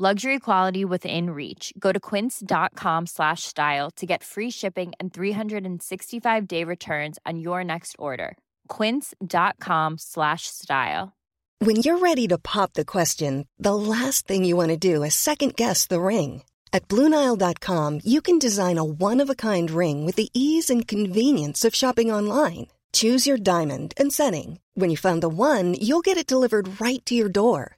[0.00, 1.72] Luxury quality within reach.
[1.76, 7.64] Go to quince.com slash style to get free shipping and 365 day returns on your
[7.64, 8.38] next order.
[8.68, 11.16] Quince.com slash style.
[11.58, 15.16] When you're ready to pop the question, the last thing you want to do is
[15.16, 16.44] second guess the ring.
[16.72, 20.86] At Bluenile.com, you can design a one of a kind ring with the ease and
[20.86, 22.68] convenience of shopping online.
[22.92, 24.60] Choose your diamond and setting.
[24.74, 27.77] When you find the one, you'll get it delivered right to your door.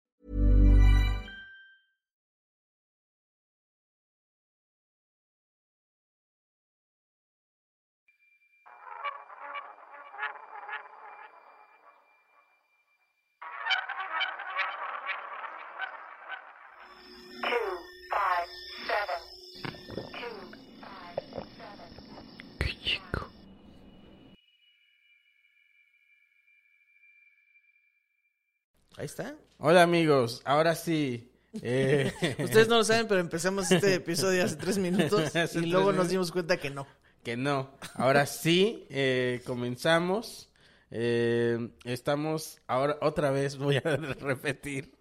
[29.01, 29.35] Ahí está.
[29.57, 31.31] Hola amigos, ahora sí.
[31.63, 35.91] eh, Ustedes no lo saben, pero empezamos este episodio hace tres minutos Hace y luego
[35.91, 36.85] nos dimos cuenta que no.
[37.23, 37.71] que no.
[37.95, 40.51] Ahora sí, eh, comenzamos.
[40.91, 43.81] Eh, estamos ahora otra vez, voy a
[44.19, 44.93] repetir,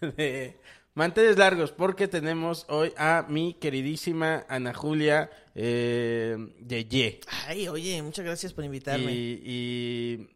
[0.00, 0.56] de
[0.94, 7.20] manteles largos, porque tenemos hoy a mi queridísima Ana Julia Yeye.
[7.46, 9.12] Ay, oye, muchas gracias por invitarme.
[9.12, 10.28] Y, y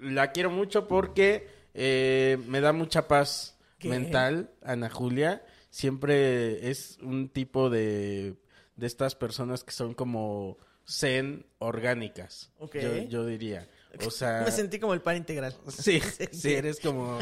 [0.00, 3.88] la quiero mucho porque eh, me da mucha paz ¿Qué?
[3.88, 5.44] mental, Ana Julia.
[5.70, 8.36] Siempre es un tipo de,
[8.76, 10.56] de estas personas que son como
[10.88, 12.52] zen orgánicas.
[12.58, 12.76] Ok.
[12.76, 13.68] Yo, yo diría.
[14.06, 15.54] O sea, Me sentí como el pan integral.
[15.68, 16.00] sí,
[16.32, 17.18] sí, eres como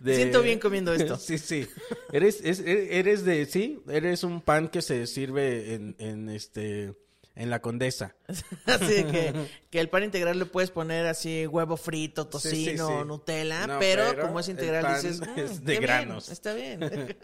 [0.00, 0.16] de...
[0.16, 1.16] Siento bien comiendo esto.
[1.16, 1.66] Sí, sí.
[2.12, 6.94] Eres, es- eres de, sí, eres un pan que se sirve en, en este,
[7.40, 8.14] en la condesa.
[8.66, 9.34] Así que,
[9.70, 13.06] que el pan integral le puedes poner así huevo frito, Sí, sí, tocino, sí.
[13.08, 16.28] Nutella, No, pero, pero como es integral dices, es "Mm, de bien, granos".
[16.28, 16.80] está bien.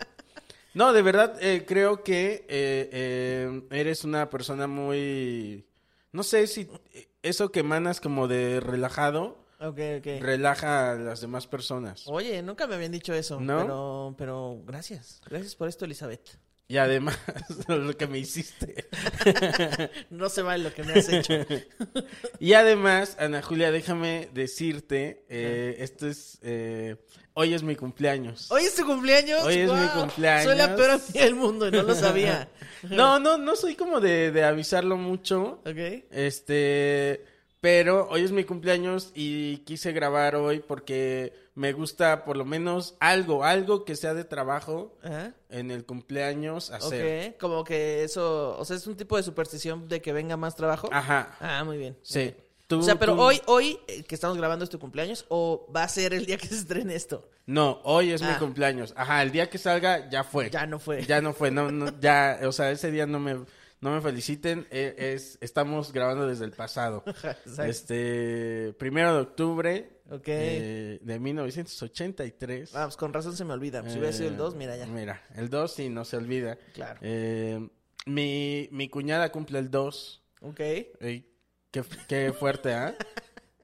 [0.75, 5.67] No, de verdad, eh, creo que eh, eh, eres una persona muy...
[6.13, 10.07] No sé si eh, eso que emanas como de relajado ok, ok.
[10.21, 12.03] relaja a las demás personas.
[12.07, 13.63] Oye, nunca me habían dicho eso, ¿No?
[13.63, 15.23] pero, pero gracias.
[15.27, 16.29] Gracias por esto, Elizabeth.
[16.69, 17.17] Y además,
[17.69, 18.87] lo que me hiciste.
[20.11, 21.35] No se vale lo que me has hecho.
[22.41, 26.39] Y además, Ana Julia, déjame decirte, eh, esto es...
[26.43, 26.97] eh,
[27.35, 28.51] hoy es mi cumpleaños.
[28.51, 29.45] Hoy es tu cumpleaños.
[29.45, 30.45] Hoy es mi cumpleaños.
[30.45, 32.49] Soy la peor amiga del mundo y no lo sabía.
[32.83, 35.61] No, no, no soy como de, de avisarlo mucho.
[35.65, 36.05] ok.
[36.11, 37.25] Este,
[37.61, 42.95] pero hoy es mi cumpleaños y quise grabar hoy porque me gusta por lo menos
[43.01, 45.33] algo, algo que sea de trabajo Ajá.
[45.51, 47.33] en el cumpleaños hacer.
[47.33, 50.55] Ok, como que eso, o sea, es un tipo de superstición de que venga más
[50.55, 50.89] trabajo.
[50.93, 51.99] Ajá, Ah, muy bien.
[52.03, 52.35] sí.
[52.69, 55.69] Tú- o sea, pero tú- hoy, hoy eh, que estamos grabando es tu cumpleaños o
[55.75, 57.29] va a ser el día que se estrene esto.
[57.47, 58.39] No, hoy es mi Ah.
[58.41, 58.93] cumpleaños.
[58.97, 60.51] Ajá, el día que salga ya fue.
[60.51, 61.05] Ya no fue.
[61.05, 63.35] Ya no fue, no, no, ya, o sea, ese día no me,
[63.81, 67.05] no me feliciten, eh, es, estamos grabando desde el pasado.
[67.07, 67.63] Exacto.
[67.63, 70.25] Este, primero de octubre Ok.
[70.29, 72.75] eh, de 1983.
[72.75, 73.83] Ah, pues con razón se me olvida.
[73.91, 74.87] Si hubiera sido el Eh, 2, mira ya.
[74.87, 76.57] Mira, el 2 sí, no se olvida.
[76.75, 76.99] Claro.
[77.03, 77.69] Eh,
[78.07, 80.23] mi, mi cuñada cumple el 2.
[80.43, 80.61] Ok.
[80.61, 81.29] Ey,
[81.71, 82.95] qué, qué fuerte, ¿ah?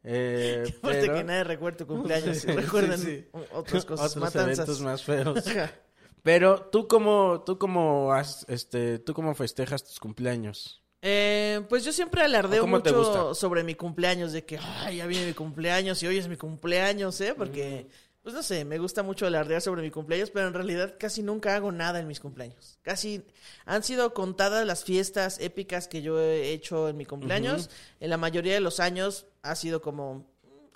[0.05, 2.39] Eh, Fuerte pero- que nadie recuerde tu cumpleaños.
[2.39, 3.27] Sí, sí, sí.
[3.53, 4.59] otras cosas, Otros matanzas.
[4.59, 5.45] eventos más feos.
[6.25, 10.82] Pero tú cómo, tú cómo has, este, tú cómo festejas tus cumpleaños.
[11.05, 14.99] Eh, pues yo siempre alardeo ¿O cómo te mucho sobre mi cumpleaños, de que, ay,
[14.99, 17.35] ya viene mi cumpleaños y hoy es mi cumpleaños, ¿eh?
[17.37, 17.89] Porque,
[18.23, 21.57] pues no sé, me gusta mucho alardear sobre mi cumpleaños, pero en realidad casi nunca
[21.57, 22.79] hago nada en mis cumpleaños.
[22.83, 23.25] Casi
[23.67, 27.69] han sido contadas las fiestas épicas que yo he hecho en mi cumpleaños.
[27.99, 30.25] En la mayoría de los años ha sido como,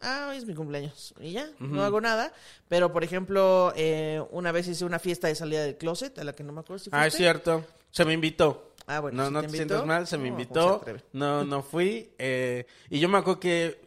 [0.01, 1.15] ah, hoy es mi cumpleaños.
[1.21, 2.33] Y ya, no hago nada.
[2.67, 6.33] Pero, por ejemplo, eh, una vez hice una fiesta de salida del closet, a la
[6.33, 7.65] que no me acuerdo si Ah, es cierto.
[7.93, 8.66] Se me invitó.
[8.87, 10.45] Ah, bueno, no, ¿sí no te te, sientas mal, se me No, ¿cómo
[10.85, 11.09] se invitó.
[11.13, 12.11] no, no fui.
[12.19, 13.81] eh, y yo me acuerdo que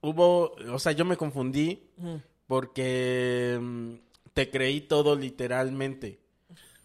[0.00, 1.90] hubo, o sea, yo me confundí
[2.46, 3.94] porque mm,
[4.32, 6.20] te creí todo literalmente.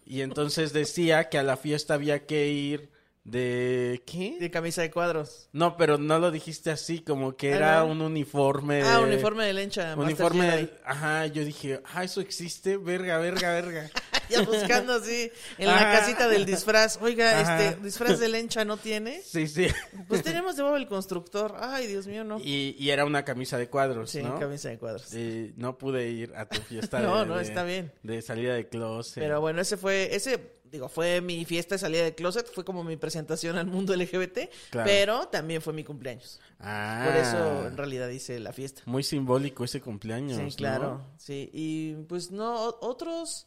[0.04, 2.90] Y entonces decía que a la fiesta había que ir
[3.22, 4.38] de ¿qué?
[4.40, 5.48] De camisa de cuadros.
[5.52, 7.92] No, pero no lo dijiste así, como que era Ah, ¿no?
[7.92, 8.82] un uniforme.
[8.82, 9.94] Ah, de- uniforme de lencha.
[9.96, 13.90] Uniforme, de- ajá, yo dije, ah, eso existe, verga, verga, verga.
[14.30, 16.98] Ya buscando así en la casita del disfraz.
[17.02, 17.64] Oiga, Ajá.
[17.66, 19.20] este disfraz de lencha no tiene.
[19.22, 19.66] Sí, sí.
[20.08, 21.56] Pues tenemos de Bob el constructor.
[21.58, 22.38] Ay, Dios mío, no.
[22.38, 24.38] Y, y era una camisa de cuadros, Sí, ¿no?
[24.38, 25.08] camisa de cuadros.
[25.14, 27.92] Eh, no pude ir a tu fiesta No, de, no, de- está bien.
[28.02, 29.22] de salida de closet.
[29.22, 32.84] Pero bueno, ese fue, ese, digo, fue mi fiesta de salida de closet, fue como
[32.84, 34.86] mi presentación al mundo LGBT, Claro.
[34.88, 36.40] pero también fue mi cumpleaños.
[36.60, 38.82] ah, Por eso en realidad hice la fiesta.
[38.86, 40.50] Muy simbólico ese cumpleaños, Sí, ¿no?
[40.56, 41.50] claro, sí.
[41.52, 43.46] Y pues no, otros,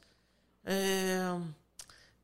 [0.65, 1.39] eh,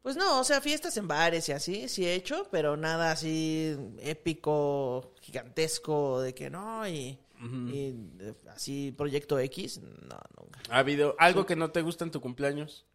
[0.02, 3.76] pues no, o sea, fiestas en bares y así, sí he hecho, pero nada así
[4.02, 10.60] épico, gigantesco, de que no, y, y, eh, así Proyecto X, no, nunca.
[10.70, 12.86] ¿Ha habido algo que no te gusta en tu cumpleaños?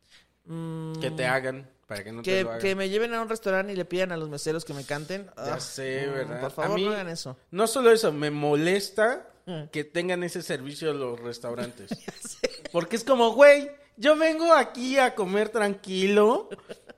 [0.47, 2.61] Mm, Que te hagan, para que no te lo hagan.
[2.63, 5.27] que me lleven a un restaurante y le pidan a los meseros que me canten.
[5.37, 6.41] Ya Ah, sé, no, ¿verdad?
[6.41, 7.37] Por A favor, mí- no hagan eso.
[7.51, 9.65] No solo eso, me molesta Mm.
[9.71, 11.91] que tengan ese servicio los restaurantes.
[12.73, 16.49] Porque es como, güey, yo vengo aquí a comer tranquilo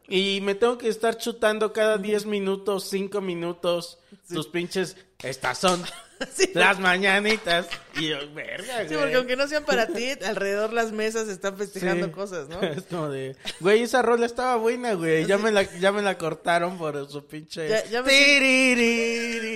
[0.09, 3.99] y me tengo que estar chutando cada 10 minutos, 5 minutos
[4.29, 5.83] tus pinches, estas son
[6.35, 7.69] Sí, las mañanitas.
[7.99, 8.89] Y yo, verga, güey.
[8.89, 12.13] Sí, porque aunque no sean para ti, alrededor las mesas están festejando Sí.
[12.13, 12.59] cosas, ¿no?
[12.63, 15.27] Es como de, güey, esa rola estaba buena, güey.
[15.27, 17.69] Ya me la, ya me la cortaron por su pinche.
[17.69, 19.56] Ya- ya me- Tiririririri.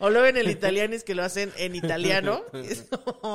[0.00, 2.42] O luego en el italianis que lo hacen en italiano.
[2.52, 2.86] Es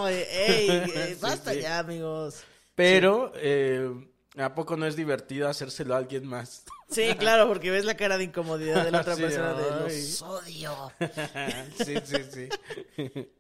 [0.10, 1.62] ey, eh, Sí, basta sí.
[1.62, 2.42] ya, amigos.
[2.76, 3.90] Pero, eh,
[4.38, 6.64] ¿a poco no es divertido hacérselo a alguien más?
[6.90, 10.02] Sí, claro, porque ves la cara de incomodidad de la otra persona de ay.
[10.02, 10.92] los odio.
[11.86, 12.50] sí, sí, sí.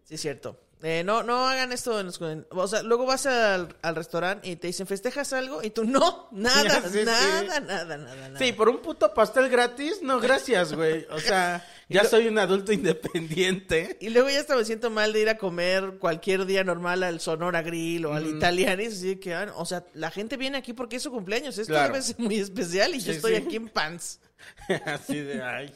[0.03, 0.61] Sí, es cierto.
[0.83, 1.99] Eh, no, no hagan esto.
[1.99, 5.63] En los- o sea, luego vas al, al restaurante y te dicen, ¿festejas algo?
[5.63, 7.05] Y tú, no, nada, Sí, sí.
[7.05, 8.37] nada, nada, nada, nada.
[8.39, 11.05] Sí, por un puto pastel gratis, no, gracias, güey.
[11.11, 13.97] O sea, ya lo- soy un adulto independiente.
[14.01, 17.19] Y luego ya hasta me siento mal de ir a comer cualquier día normal al
[17.19, 18.93] Sonora Grill o al Italianis.
[18.93, 21.57] Así que, ah, o sea, la gente viene aquí porque es su cumpleaños.
[21.57, 22.01] Esto Claro.
[22.01, 23.43] ser muy especial y yo estoy sí.
[23.45, 24.19] aquí en pants.
[24.85, 25.73] Así de, ay.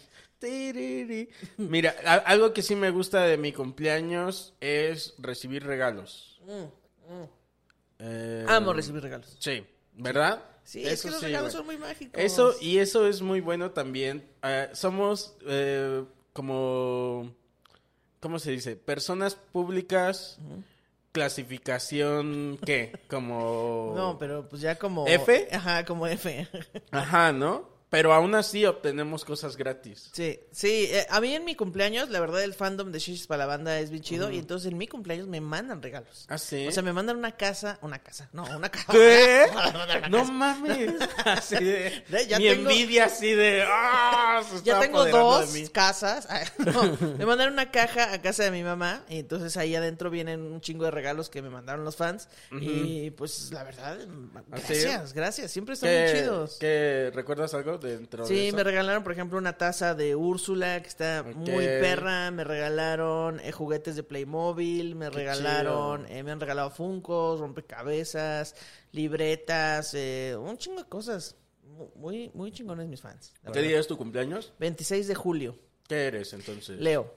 [1.57, 1.95] Mira,
[2.25, 6.39] algo que sí me gusta de mi cumpleaños es recibir regalos.
[7.99, 9.35] Eh, Amo recibir regalos.
[9.39, 10.35] Sí, ¿verdad?
[10.37, 12.21] Sí, es Eso que los sí, regalos son muy mágicos.
[12.21, 14.27] Eso, y eso es muy bueno también.
[14.43, 16.03] Eh, somos eh,
[16.33, 17.33] como,
[18.19, 18.75] ¿cómo se dice?
[18.75, 20.39] Personas públicas,
[21.11, 22.99] clasificación, ¿qué?
[23.09, 23.93] Como...
[23.95, 25.07] No, pero pues ya como...
[25.07, 25.47] ¿F?
[25.51, 26.47] Ajá, como F.
[26.91, 27.78] Ajá, ¿no?
[27.89, 30.09] Pero aún así obtenemos cosas gratis.
[30.13, 33.39] Sí, sí, eh, a mí en mi cumpleaños, la verdad, el fandom de Shishis para
[33.39, 34.29] la banda es bien chido.
[34.29, 36.25] Y entonces en mi cumpleaños me mandan regalos.
[36.29, 36.67] ¿Ah, sí?
[36.67, 38.91] O sea, me mandan una casa, una casa, no, una casa.
[38.91, 39.45] ¿Qué?
[40.11, 40.93] No mames.
[41.25, 42.03] Así de...
[42.09, 43.63] Ya- ya mi tengo- envidia así de...
[43.67, 44.43] ¡Ah!
[44.47, 46.27] Se Ya tengo dos de casas.
[46.29, 49.03] Ah, no, me mandaron una caja a casa de mi mamá.
[49.09, 52.27] Y entonces ahí adentro vienen un chingo de regalos que me mandaron los fans.
[52.51, 53.97] Y pues la verdad,
[54.35, 55.51] ¿Ah, gracias, gracias.
[55.51, 56.57] Siempre están muy ¿Qué, chidos.
[56.59, 58.57] qué- recuerdas algo dentro de Sí, eso?
[58.57, 62.29] me regalaron, por ejemplo, una taza de Úrsula que está muy perra.
[62.31, 64.95] Me regalaron eh, juguetes de Playmobil.
[64.95, 68.55] Me Qué regalaron, eh, me han regalado Funkos, rompecabezas,
[68.91, 71.35] libretas, eh, un chingo de cosas.
[71.63, 73.33] Mu- Muy, muy chingones mis fans.
[73.43, 73.61] ¿Qué verdad.
[73.61, 74.53] día es tu cumpleaños?
[74.59, 75.57] 26 de julio.
[75.87, 76.79] ¿Qué eres entonces?
[76.79, 77.13] Leo.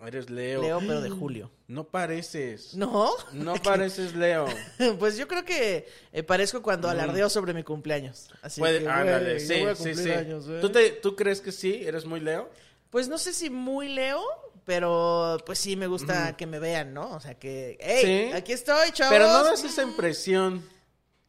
[0.00, 0.60] Eres Leo.
[0.62, 1.50] Leo, pero de julio.
[1.68, 2.74] No pareces.
[2.74, 3.10] ¿No?
[3.32, 4.46] No pareces Leo.
[4.98, 8.28] Pues yo creo que eh, parezco cuando alardeo sobre mi cumpleaños.
[8.42, 10.10] Así Puede, que, ándale, sí, sí, sí.
[10.10, 10.58] años, ¿eh?
[10.60, 11.82] ¿Tú, te, ¿Tú crees que sí?
[11.84, 12.50] ¿Eres muy Leo?
[12.90, 14.22] Pues no sé si muy leo,
[14.64, 17.10] pero pues sí me gusta que me vean, ¿no?
[17.14, 18.36] O sea que, hey, Sí.
[18.36, 19.12] aquí estoy, chavos.
[19.12, 20.64] Pero no das esa impresión.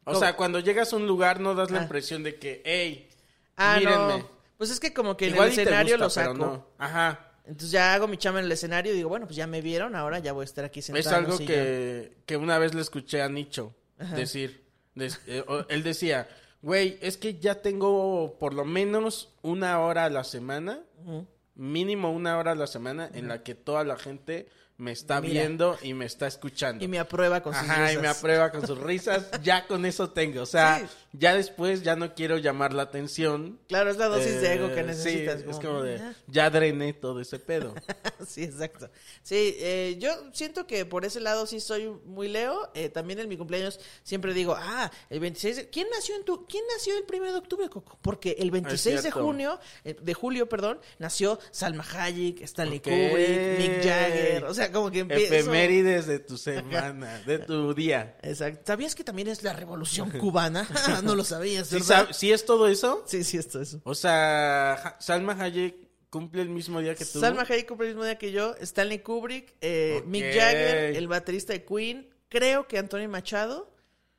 [0.04, 0.20] O ¿Cómo?
[0.20, 1.82] sea, cuando llegas a un lugar no das la Ah.
[1.82, 3.08] impresión de que, hey,
[3.56, 4.18] Ah, mírenme.
[4.18, 4.30] no.
[4.56, 6.56] Pues es que como que Igual en el escenario gusta, lo pero saco.
[6.56, 6.66] no.
[6.78, 7.27] Ajá.
[7.48, 9.96] Entonces ya hago mi chama en el escenario y digo, bueno, pues ya me vieron,
[9.96, 11.00] ahora ya voy a estar aquí sentado.
[11.00, 14.16] Es algo que, que una vez le escuché a Nicho Ajá.
[14.16, 14.64] decir.
[14.96, 16.28] Eh, él decía,
[16.60, 20.82] güey, es que ya tengo por lo menos una hora a la semana,
[21.54, 24.48] mínimo una hora a la semana, en la que toda la gente
[24.78, 25.32] me está Mira.
[25.32, 26.84] viendo y me está escuchando.
[26.84, 28.18] Y me aprueba con sus Ajá, y me risas.
[28.18, 29.26] aprueba con sus risas.
[29.42, 30.40] Ya con eso tengo.
[30.42, 30.86] O sea, Sí.
[31.14, 33.58] ya después ya no quiero llamar la atención.
[33.68, 35.40] Claro, es la dosis de ego que Eh, necesitas.
[35.42, 37.74] Sí, es como, de, ya drené todo ese pedo.
[38.26, 38.90] Sí, exacto.
[39.22, 42.70] Sí, eh, yo siento que por ese lado sí soy muy Leo.
[42.74, 45.70] Eh, también en mi cumpleaños siempre digo, ah, el 26 de...
[45.70, 46.44] ¿Quién nació en tu...
[46.46, 47.98] ¿Quién nació el 1 de octubre, Coco?
[48.02, 52.84] Porque el 26 de junio, eh, de julio, perdón, nació Salma Hayek, Stanley Ok.
[52.84, 54.44] Kubrick, Mick Jagger.
[54.44, 55.34] O sea, sea, como que empiezo...
[55.34, 58.16] Efemérides de tu semana, de tu día.
[58.22, 58.62] Exacto.
[58.66, 60.66] ¿Sabías que también es la revolución cubana?
[61.04, 62.08] no lo sabías, ¿Sí, ¿verdad?
[62.08, 63.02] sab- sí es todo eso?
[63.06, 63.80] Sí, sí, esto eso.
[63.84, 65.76] O sea, Salma Hayek
[66.10, 67.20] cumple el mismo día que tú.
[67.20, 70.02] Salma Hayek cumple el mismo día que yo, Stanley Kubrick, eh.
[70.06, 73.74] Mick Jagger, el baterista de Queen, creo que Antonio Machado.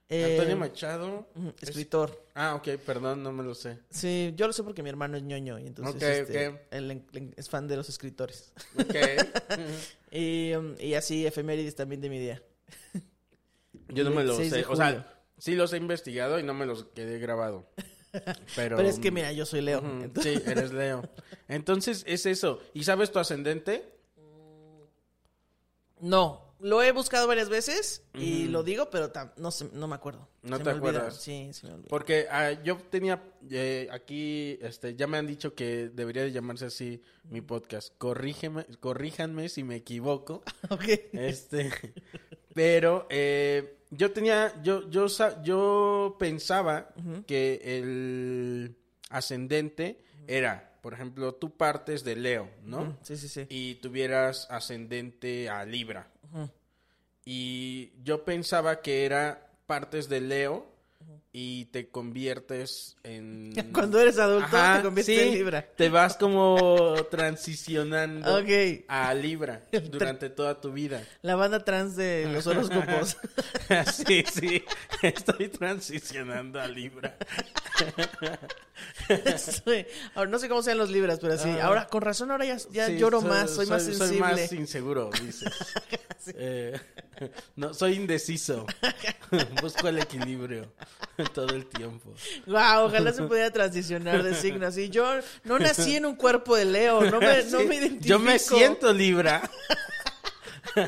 [0.09, 1.27] eh, Antonio Machado.
[1.61, 2.25] es- escritor.
[2.35, 3.79] Ah, ok, perdón, no me lo sé.
[3.89, 6.59] Sí, yo lo sé porque mi hermano es ñoño y entonces este, ok.
[6.71, 8.53] él, él es fan de los escritores.
[8.77, 8.95] Ok.
[10.11, 12.41] Y, um, y así efemérides también de mi día.
[13.89, 14.69] Yo no me lo 6 de sé.
[14.69, 17.69] O sea, sí los he investigado y no me los quedé grabado.
[18.55, 19.79] Pero, Pero es que mira, yo soy Leo.
[19.79, 21.07] Entonces- Sí, eres Leo.
[21.47, 22.59] Entonces es eso.
[22.73, 23.93] ¿Y sabes tu ascendente?
[25.99, 30.27] No, lo he buscado varias veces y lo digo, pero no, sé- no me acuerdo.
[30.41, 31.15] No Se te me acuerdas.
[31.21, 31.83] Sí, se me.
[31.83, 36.65] Porque ah, yo tenía eh, aquí, este, ya me han dicho que debería de llamarse
[36.65, 37.93] así mi podcast.
[37.97, 40.43] Corrígeme, corríjanme si me equivoco.
[40.69, 40.83] Ok.
[41.13, 41.69] Este,
[42.53, 45.07] pero eh, yo tenía, yo, yo,
[45.43, 46.93] yo pensaba
[47.25, 48.75] que el
[49.09, 52.97] ascendente era, por ejemplo, tú partes de Leo, ¿no?
[53.01, 53.45] Sí, sí, sí.
[53.49, 56.11] Y tuvieras ascendente a Libra.
[57.25, 60.65] Y yo pensaba que era partes de Leo
[61.31, 63.53] y te conviertes en...
[63.73, 65.67] Cuando eres adulto Ajá, te conviertes sí, en Libra.
[65.75, 68.35] Te vas como transicionando
[68.87, 71.03] a Libra durante toda tu vida.
[71.21, 73.17] La banda trans de los horóscopos.
[74.07, 74.63] sí, sí,
[75.03, 77.15] estoy transicionando a Libra.
[80.15, 81.49] Ahora, no sé cómo sean los libras, pero sí.
[81.49, 81.65] Ah.
[81.65, 84.07] Ahora, con razón, ahora ya, ya Sí, lloro soy- más, soy, más sensible.
[84.07, 85.51] Soy más inseguro, dices.
[86.35, 86.79] Eh,
[87.55, 88.65] no, soy indeciso.
[89.61, 90.71] Busco el equilibrio
[91.33, 92.13] todo el tiempo.
[92.47, 94.89] Wow, ojalá se pudiera transicionar de signo así.
[94.89, 95.05] Yo
[95.43, 98.05] no nací en un cuerpo de Leo, no me, no Sí, me identifico.
[98.07, 99.49] Yo me siento Libra.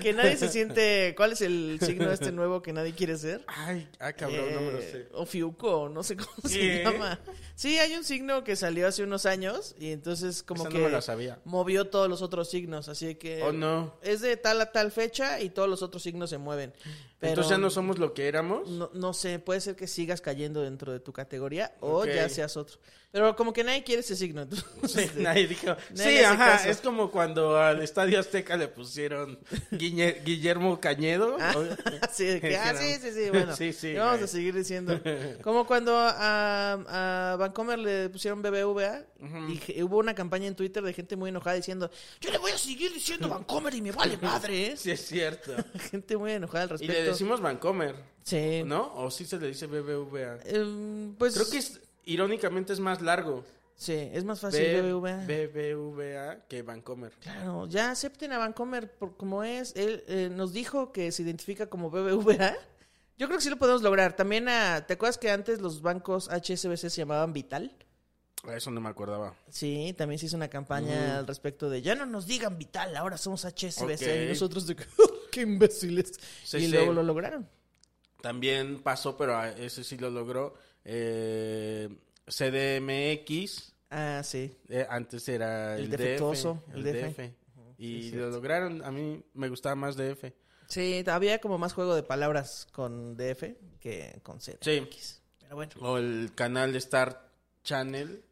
[0.00, 1.14] que nadie se siente.
[1.16, 3.44] ¿Cuál es el signo este nuevo que nadie quiere ser?
[3.46, 5.08] Ay, ah, cabrón, no me lo Eh, sé.
[5.12, 7.18] O Fiuco, no sé cómo se llama.
[7.54, 10.82] Sí, hay un signo que salió hace unos años y entonces como Esa no que
[10.82, 11.38] me la sabía.
[11.44, 13.94] movió todos los otros signos, así que Oh, no.
[14.02, 16.74] es de tal a tal fecha y todos los otros signos se mueven.
[17.18, 18.68] Pero Entonces ya no somos lo que éramos.
[18.68, 22.56] no, no sé, puede ser que sigas cayendo dentro de tu categoría o ya seas
[22.56, 22.78] otro.
[23.12, 24.42] Pero como que nadie quiere ese signo.
[24.42, 25.68] entonces, Sí, este, nadie dijo.
[25.94, 26.46] nadie Sí, ajá.
[26.52, 26.68] caso.
[26.68, 29.38] Es como cuando al Estadio Azteca le pusieron
[29.70, 31.36] Guille- Guillermo Cañedo.
[31.40, 31.54] Ah,
[32.12, 33.54] sí, de que, ah, sí, sí, sí, bueno.
[33.54, 35.00] Sí, sí, vamos a seguir diciendo.
[35.44, 36.72] Como cuando a,
[37.32, 39.04] a Vancomer le pusieron BBVA
[39.68, 41.88] y hubo una campaña en Twitter de gente muy enojada diciendo,
[42.20, 44.76] yo le voy a seguir diciendo Vancomer y me vale madre, ¿eh?
[44.76, 45.54] Sí, es cierto.
[45.90, 47.10] Gente muy enojada al Y respecto.
[47.10, 48.62] le decimos Vancomer, Sí.
[48.64, 48.92] ¿no?
[48.94, 50.38] O sí se le dice BBVA.
[50.44, 53.44] Em, pues, Creo que es, irónicamente es más largo.
[53.76, 55.26] Sí, es más fácil B- BBVA.
[55.26, 57.12] BBVA que Vancomer.
[57.20, 59.74] Claro, ya acepten a Vancomer por como es.
[59.76, 62.54] Él eh, nos dijo que se identifica como BBVA.
[63.18, 64.14] Yo creo que sí lo podemos lograr.
[64.16, 67.72] También, a, ¿te acuerdas que antes los bancos HSBC se llamaban Vital?
[68.46, 69.34] A Eso no me acordaba.
[69.48, 73.16] Sí, también se hizo una campaña al respecto de ya no nos digan Vital, ahora
[73.16, 74.24] somos HSBC.
[74.24, 74.84] Y nosotros de que,
[75.32, 76.12] qué imbéciles.
[76.44, 76.68] Sí, y sí.
[76.68, 77.48] luego lo lograron.
[78.20, 80.54] También pasó, pero ese sí lo logró.
[80.84, 81.88] eh,
[82.26, 83.72] CDMX.
[83.90, 84.56] Ah, sí.
[84.68, 86.74] eh, antes era El el, defectuoso, DF.
[86.76, 87.16] el El DF.
[87.18, 87.30] DF.
[87.78, 88.82] Y sí, lo lograron.
[88.84, 90.32] A mí me gustaba más DF.
[90.66, 93.44] Sí, había como más juego de palabras con DF
[93.80, 94.52] que con Sí.
[94.60, 95.20] CDMX.
[95.40, 95.72] Pero bueno.
[95.80, 97.30] O el canal Star
[97.62, 98.24] Channel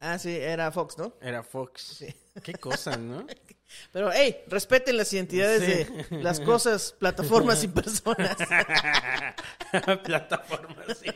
[0.00, 1.14] Ah, sí, era Fox, ¿no?
[1.20, 2.04] era Fox.
[2.42, 3.26] Qué cosa, ¿no?
[3.92, 6.14] Pero, hey, respeten las identidades Sí.
[6.16, 8.36] de las cosas, plataformas y personas.
[10.04, 11.10] Plataformas y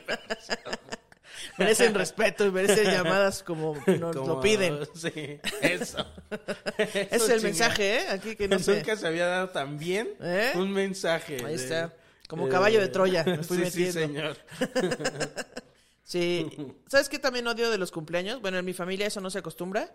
[1.59, 4.81] merecen respeto y merecen llamadas como nos como- lo piden.
[4.95, 6.05] Sí, eso.
[6.77, 8.09] Ese es Eso, el mensaje, ¿eh?
[8.11, 8.77] Aquí que no sé.
[8.77, 10.53] Nunca se había dado tan bien ¿Eh?
[10.57, 11.37] un mensaje.
[11.45, 11.95] Ahí de- está.
[12.29, 14.35] Como de- caballo de Troya, me fui sí, sí, metiendo.
[14.35, 14.37] señor.
[16.11, 16.51] Sí.
[16.89, 18.41] ¿Sabes qué también odio de los cumpleaños?
[18.41, 19.93] Bueno, en mi familia eso no se acostumbra,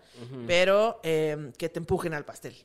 [0.47, 2.55] pero eh, que te empujen al pastel.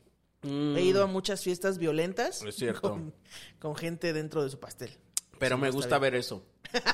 [0.42, 2.90] Mm, He ido a muchas fiestas violentas Es cierto.
[2.92, 3.12] Con,
[3.59, 4.97] con gente dentro de su pastel.
[5.38, 6.02] Pero Sí, me gusta bien.
[6.12, 6.45] ver eso.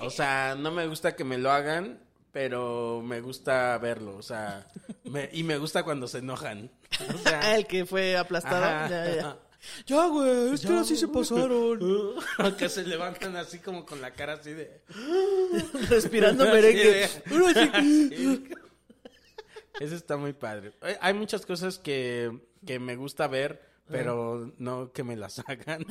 [0.00, 4.16] O sea, no me gusta que me lo hagan, pero me gusta verlo.
[4.16, 4.68] O sea,
[5.04, 6.70] me- y me gusta cuando se enojan.
[7.14, 8.64] O sea, Ah, el que fue aplastado.
[8.64, 8.88] Ajá.
[8.88, 9.38] Ya, ya.
[9.86, 11.78] Ya, güey, es que así se pasaron.
[12.58, 14.82] que se levantan así como con la cara así de...
[15.88, 17.08] Respirando merengue.
[19.80, 20.72] Eso está muy padre.
[21.00, 22.36] Hay muchas cosas que,
[22.66, 25.84] que me gusta ver, pero no que me las hagan.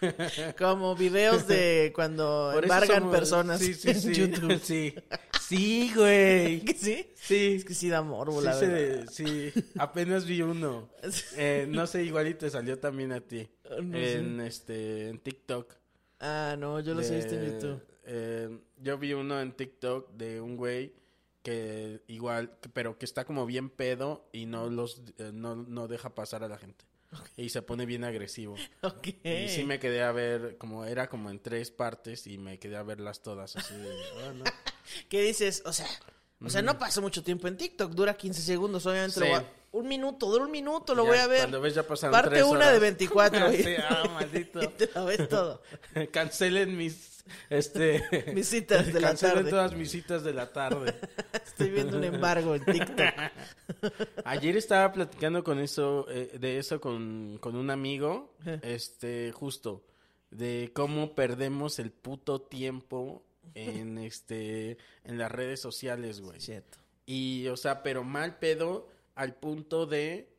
[0.58, 4.12] Como videos de cuando embargan somos- personas Sí, sí, en sí.
[4.14, 4.60] YouTube.
[4.62, 4.94] Sí,
[5.48, 6.60] Sí, güey.
[6.60, 7.06] ¿Que sí?
[7.16, 7.54] Sí.
[7.56, 9.06] Es que sí da morbo, Sí, la verdad.
[9.10, 10.88] sí, apenas vi uno.
[11.36, 13.48] Eh, no sé, igual y te salió también a ti.
[13.82, 15.74] No en este, en TikTok.
[16.20, 17.82] Ah, no, yo los he visto en YouTube.
[18.04, 20.92] eh, yo vi uno en TikTok de un güey
[21.42, 26.14] que igual, pero que está como bien pedo y no los, eh, no, no deja
[26.14, 26.84] pasar a la gente.
[27.36, 28.56] Y se pone bien agresivo.
[29.24, 32.76] Y sí me quedé a ver, como era como en tres partes y me quedé
[32.76, 33.90] a verlas todas así de,
[34.24, 34.44] "Ah, no".
[35.08, 35.62] ¿Qué dices?
[35.66, 35.86] O sea,
[36.42, 39.20] o sea, no paso mucho tiempo en TikTok, dura 15 segundos, obviamente.
[39.20, 39.32] lo Sí.
[39.32, 41.38] voy a- Un minuto, dura un minuto, lo Ya, voy a ver.
[41.42, 43.52] Cuando ves ya pasaron Parte una de 24.
[43.52, 44.60] y- Sí, ah, maldito.
[44.62, 45.62] y te lo ves todo.
[46.10, 47.09] Cancelen mis,
[47.48, 48.02] este...
[48.34, 49.50] Mis citas de la tarde.
[49.50, 50.94] todas mis citas de la tarde.
[51.44, 53.06] Estoy viendo un embargo en TikTok.
[54.24, 58.58] Ayer estaba platicando con eso, eh, de eso con, con un amigo, Eh.
[58.62, 59.84] este, justo,
[60.30, 63.22] de cómo perdemos el puto tiempo
[63.54, 66.40] en, este, en las redes sociales, güey.
[66.40, 66.78] Cierto.
[67.06, 70.32] Y, o sea, pero mal pedo al punto de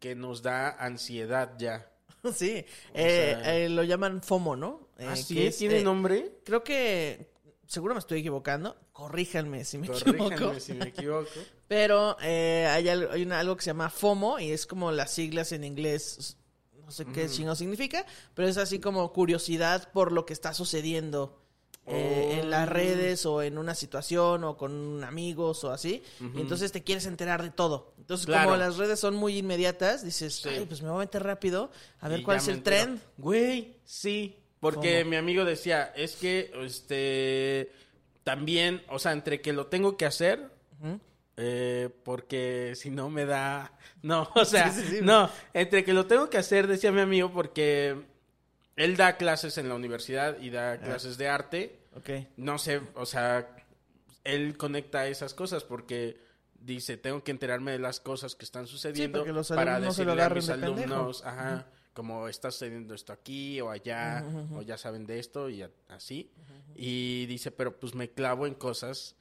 [0.00, 1.90] que nos da ansiedad ya.
[2.34, 4.88] Sí, eh, sea- eh, lo llaman FOMO, ¿no?
[4.98, 5.40] Eh, ¿Ah, sí?
[5.46, 6.38] es, ¿Tiene eh, nombre?
[6.44, 7.30] Creo que,
[7.66, 10.60] seguro me estoy equivocando, corríjanme si me Corríjanme equivoco.
[10.60, 11.30] si me equivoco.
[11.68, 15.12] Pero eh, hay, al- hay una- algo que se llama FOMO y es como las
[15.12, 16.36] siglas en inglés,
[16.84, 21.42] no sé qué chingo significa, pero es así como curiosidad por lo que está sucediendo
[21.88, 22.72] eh, en las Oh.
[22.72, 26.02] redes o en una situación o con amigos o así.
[26.34, 27.94] Y entonces te quieres enterar de todo.
[27.98, 28.44] Entonces Claro.
[28.46, 30.48] como las redes son muy inmediatas, dices, Sí.
[30.50, 32.76] ay, pues me voy a meter rápido a ver Y cuál es el entero.
[32.84, 33.00] trend.
[33.16, 34.36] Güey, sí.
[34.60, 35.10] Porque ¿Cómo?
[35.10, 37.70] mi amigo decía, es que, este,
[38.24, 40.50] también, o sea, entre que lo tengo que hacer,
[41.36, 44.98] eh, porque si no me da, no, o sea, Sí, sí, sí.
[45.02, 47.96] no, entre que lo tengo que hacer, decía mi amigo, porque
[48.78, 52.10] él da clases en la universidad y da clases de arte, Ok.
[52.36, 53.54] no sé, o sea,
[54.24, 56.20] él conecta esas cosas porque
[56.60, 60.04] dice, tengo que enterarme de las cosas que están sucediendo porque los para no se
[60.04, 60.94] lo decirle a mis de pendejo.
[60.94, 61.66] alumnos, ajá,
[61.98, 64.24] como está sucediendo esto aquí o allá,
[64.54, 66.30] o ya saben de esto y así.
[66.76, 69.16] Y dice, pero pues me clavo en cosas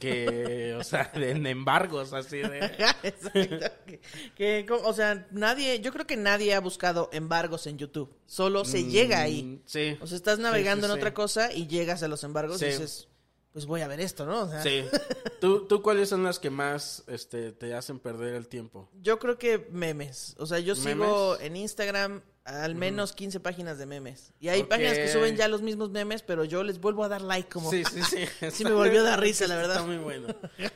[0.00, 2.60] que, o sea, en embargos, así de...
[3.02, 3.92] Exacto.
[4.34, 8.16] Que, o sea, nadie, yo creo que nadie ha buscado embargos en YouTube.
[8.24, 9.42] Solo se llega ahí.
[9.42, 9.98] Mm, Sí.
[10.00, 11.00] O sea, estás navegando sí, en sí.
[11.00, 13.08] otra cosa y llegas a los embargos y dices,
[13.54, 14.42] pues voy a ver esto, ¿no?
[14.42, 14.84] O sea, Sí.
[15.40, 18.90] ¿Tú, ¿Tú cuáles son las que más este, te hacen perder el tiempo?
[19.00, 20.34] Yo creo que memes.
[20.38, 24.32] O sea, yo sigo en Instagram al menos 15 páginas de memes.
[24.40, 27.22] Y hay páginas que suben ya los mismos memes, pero yo les vuelvo a dar
[27.22, 27.70] like como...
[27.70, 28.24] Sí, sí, sí.
[28.50, 29.76] Sí me volvió a dar risa, la verdad.
[29.76, 30.28] Está muy bueno.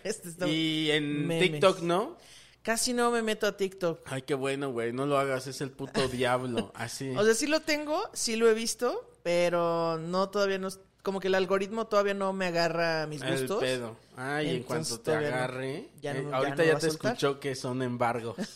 [0.04, 1.50] Este está- Y en Memes.
[1.50, 2.16] TikTok, ¿no?
[2.62, 4.00] Casi no me meto a TikTok.
[4.06, 4.92] Ay, qué bueno, güey.
[4.92, 6.70] No lo hagas, es el puto diablo.
[6.74, 7.10] Así.
[7.16, 10.68] O sea, sí lo tengo, sí lo he visto, pero no todavía no...
[11.02, 13.60] Como que el algoritmo todavía no me agarra mis el gustos.
[13.60, 13.96] pedo.
[14.16, 15.18] Ay, en cuanto te no.
[15.18, 15.88] agarre.
[16.02, 18.36] Ya no- eh, ya ahorita no ya, va a te escuchó que son embargos.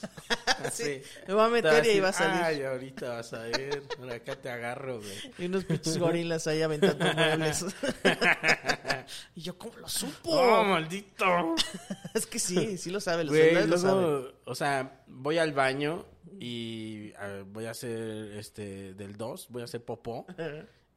[0.73, 2.41] Sí, me va a meter y ahí va a salir.
[2.41, 3.83] Ay, ahorita vas a ver.
[3.99, 5.33] Por acá te agarro, güey.
[5.39, 7.65] Y unos pinches gorilas ahí aventando muebles.
[9.35, 10.31] y yo, ¿cómo lo supo?
[10.31, 11.57] ¡Oh, maldito!
[12.15, 14.03] es que sí, sí lo sabe, los Güey, lo saben.
[14.03, 16.05] luego, o sea, voy al baño
[16.39, 20.27] y a- voy a hacer este del 2, voy a hacer popó.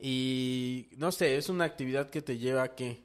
[0.07, 3.03] Y no sé, es una actividad que te lleva que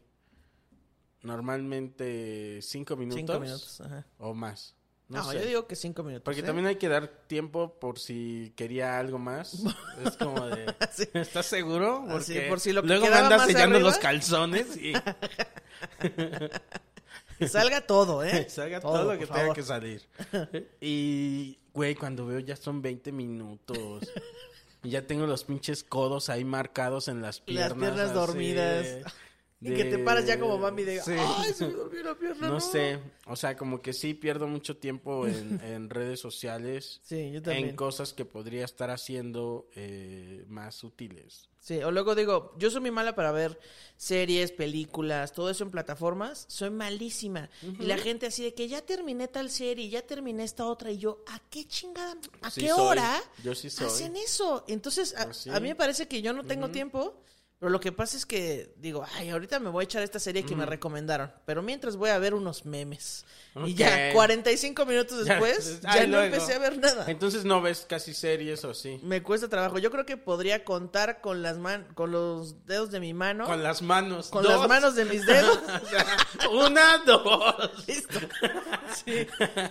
[1.22, 4.04] normalmente cinco minutos, Cinco minutos, ajá.
[4.18, 4.74] o más.
[5.08, 5.38] No, No, sé.
[5.40, 6.24] yo digo que cinco minutos.
[6.24, 6.44] Porque ¿eh?
[6.44, 9.62] también hay que dar tiempo por si quería algo más.
[10.04, 11.04] Es como de, Sí.
[11.14, 12.04] ¿estás seguro?
[12.10, 13.90] Así, Porque por si lo que luego me andas sellando arriba.
[13.90, 14.92] los calzones y
[17.38, 18.46] Que salga todo, ¿eh?
[18.50, 19.54] salga Todo, todo, lo que tenga favor.
[19.56, 20.06] que salir.
[20.82, 24.06] Y, güey, cuando veo ya son 20 minutos.
[24.82, 27.74] Y ya tengo los pinches codos ahí marcados en las piernas.
[27.74, 28.86] piernas así dormidas.
[29.60, 31.00] De- Y que te paras ya como mami de...
[31.02, 31.12] Sí.
[31.18, 32.48] ¡Ay, se me durmió la pierna!
[32.48, 37.00] No sé, o sea, como que sí pierdo mucho tiempo en, en redes sociales.
[37.04, 37.68] Sí, yo también.
[37.70, 41.48] En cosas que podría estar haciendo eh, más útiles.
[41.62, 43.60] Sí, o luego digo, yo soy muy mala para ver
[43.98, 46.46] series, películas, todo eso en plataformas.
[46.48, 47.50] Soy malísima.
[47.78, 50.90] Y la gente así de que ya terminé tal serie, ya terminé esta otra.
[50.90, 52.16] Y yo, ¿a qué chingada?
[52.40, 52.80] ¿A Sí qué soy.
[52.80, 53.88] hora Yo sí soy.
[53.88, 54.64] hacen eso?
[54.68, 55.50] Entonces, a, sí.
[55.50, 57.14] a mí me parece que yo no tengo tiempo.
[57.60, 60.46] Pero lo que pasa es que digo, ay, ahorita me voy a echar esta serie
[60.46, 61.30] que me recomendaron.
[61.44, 63.26] Pero mientras voy a ver unos memes.
[63.66, 64.14] Y ya, Ok.
[64.14, 66.34] 45 minutos Ya, después, ya, ay, no luego.
[66.34, 67.04] empecé a ver nada.
[67.08, 68.98] Entonces no ves casi series o sí.
[69.02, 69.78] Me cuesta trabajo.
[69.78, 73.44] Yo creo que podría contar con las man con los dedos de mi mano.
[73.44, 74.28] Con las manos.
[74.30, 74.58] Con dos.
[74.58, 75.60] las manos de mis dedos.
[76.50, 77.84] Una, dos.
[77.86, 78.18] Listo.
[79.04, 79.26] Sí.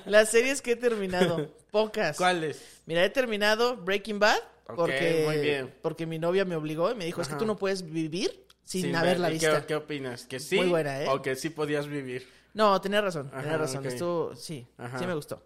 [0.05, 1.47] Las series que he terminado.
[1.71, 2.17] Pocas.
[2.17, 2.61] ¿Cuáles?
[2.85, 4.37] Mira, he terminado Breaking Bad.
[4.69, 5.73] Ok, Porque, muy bien.
[5.81, 7.39] porque mi novia me obligó y me dijo, es que Ajá.
[7.39, 9.59] tú no puedes vivir sin, haberla ver- ¿y visto.
[9.61, 10.25] ¿Qué, qué opinas?
[10.25, 10.55] ¿Que sí?
[10.57, 11.07] Muy buena, ¿eh?
[11.09, 12.27] ¿O que sí podías vivir?
[12.53, 13.79] No, tenía razón, tenía Ajá, razón.
[13.79, 13.85] ok.
[13.85, 14.99] Estuvo, sí, Ajá.
[14.99, 15.43] sí me gustó.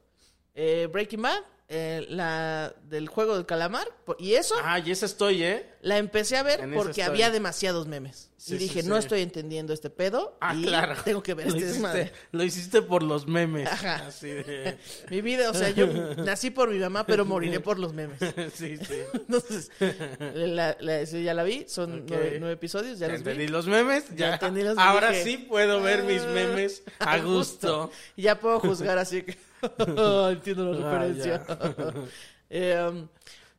[0.56, 1.40] Eh, Breaking Bad,
[1.76, 3.88] eh, la del juego del calamar,
[4.20, 5.66] y eso Ah, y esa estoy, ¿eh?
[5.82, 8.30] la empecé a ver En porque había demasiados memes.
[8.38, 8.88] Sí, y dije, sí.
[8.90, 10.38] no estoy entendiendo este pedo.
[10.42, 10.96] Ah, y claro.
[11.06, 12.12] Tengo que ver lo este hiciste, desmadre.
[12.34, 13.68] Lo hiciste por los memes.
[13.72, 14.08] Ajá.
[14.08, 14.78] Así de...
[15.10, 18.20] Mi vida, o sea, yo nací por mi mamá, pero moriré por los memes.
[18.54, 18.96] sí, sí.
[19.14, 19.72] Entonces,
[20.34, 23.52] la, la- ya la vi, son nueve, nueve episodios, ya, Ya los entendí vi.
[23.52, 24.10] los memes.
[24.10, 27.92] Ya, Ya entendí los- Ahora dije, sí puedo ver mis "Ah, memes a gusto.
[28.18, 29.38] Ya puedo juzgar así que
[30.32, 31.46] entiendo la Ah, referencia.
[32.56, 33.08] Eh, um,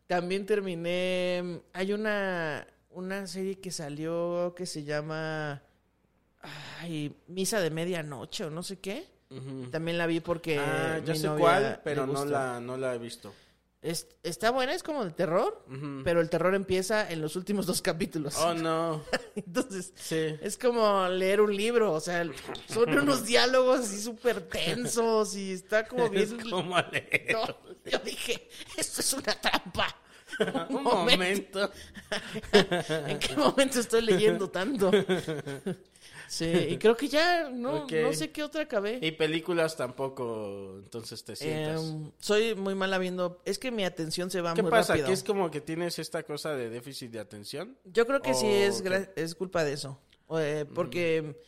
[0.07, 1.61] también terminé.
[1.73, 5.61] Hay una, una serie que salió que se llama
[6.81, 9.07] ay, Misa de Medianoche o no sé qué.
[9.73, 10.61] También la vi porque.
[10.61, 13.35] ah, ya sé cuál, pero no la, no la he visto.
[13.85, 15.63] Es- está buena, es como de terror,
[16.05, 18.35] pero el terror empieza en los últimos dos capítulos.
[18.39, 19.03] Oh, no.
[19.37, 20.37] Entonces, Sí.
[20.41, 22.25] es como leer un libro, o sea,
[22.67, 26.25] son unos diálogos así súper tensos y está como bien...
[26.25, 27.27] Es como leer.
[27.35, 27.47] No,
[27.91, 29.95] yo dije, esto es una trampa.
[30.71, 31.71] Un momento.
[32.53, 34.91] ¿En qué momento estoy leyendo tanto?
[36.35, 38.99] Sí, y creo que ya no, no sé qué otra acabé.
[39.01, 41.81] Y películas tampoco, entonces te sientas.
[41.81, 43.41] Em, soy muy mala viendo.
[43.45, 44.95] Es que mi atención se va ¿Qué muy pasa?
[44.95, 45.07] rápido.
[45.07, 47.79] ¿Que es como que tienes esta cosa de déficit de atención?
[47.85, 49.11] Yo creo que sí ¿O es, qué?
[49.15, 50.01] es culpa de eso.
[50.37, 51.39] Eh, porque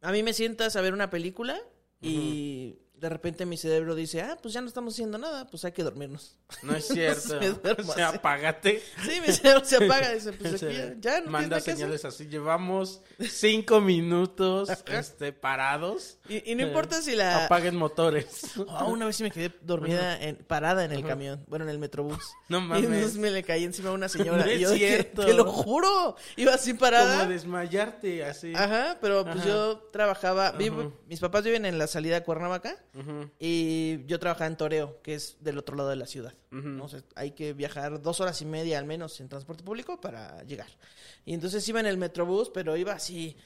[0.00, 1.60] a mí me sientas a ver una película
[2.00, 5.72] y de repente mi cerebro dice, ah, pues ya no estamos haciendo nada, pues hay
[5.72, 6.36] que dormirnos.
[6.62, 7.38] No es cierto.
[7.78, 8.82] O sea, apágate.
[9.04, 12.04] Sí, mi cerebro se apaga y dice, pues aquí ya, ya no Manda que señales
[12.04, 12.26] así.
[12.26, 16.18] Llevamos cinco minutos este, parados.
[16.28, 17.44] Y, y no importa si la...
[17.44, 18.52] Apaguen motores.
[18.68, 21.78] Ah, una vez sí me quedé dormida, en, parada en el camión, bueno, en el
[21.78, 22.22] metrobús.
[22.48, 22.84] No Y mames.
[22.84, 24.44] entonces me le caí encima a una señora.
[24.44, 25.26] No y es yo dije, cierto.
[25.26, 27.18] te lo juro, iba así parada.
[27.20, 28.52] Como desmayarte así.
[28.54, 29.48] Ajá, pero pues Ajá.
[29.48, 32.76] yo trabajaba, vivo- mis papás viven en la salida de Cuernavaca
[33.38, 36.34] Y yo trabajaba en Toreo, que es del otro lado de la ciudad.
[36.50, 36.84] ¿no?
[36.84, 40.42] O sea, hay que viajar dos horas y media al menos en transporte público para
[40.44, 40.68] llegar.
[41.24, 43.36] Y entonces iba en el metrobús, pero iba así,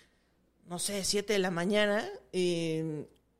[0.66, 2.82] no sé, siete de la mañana y,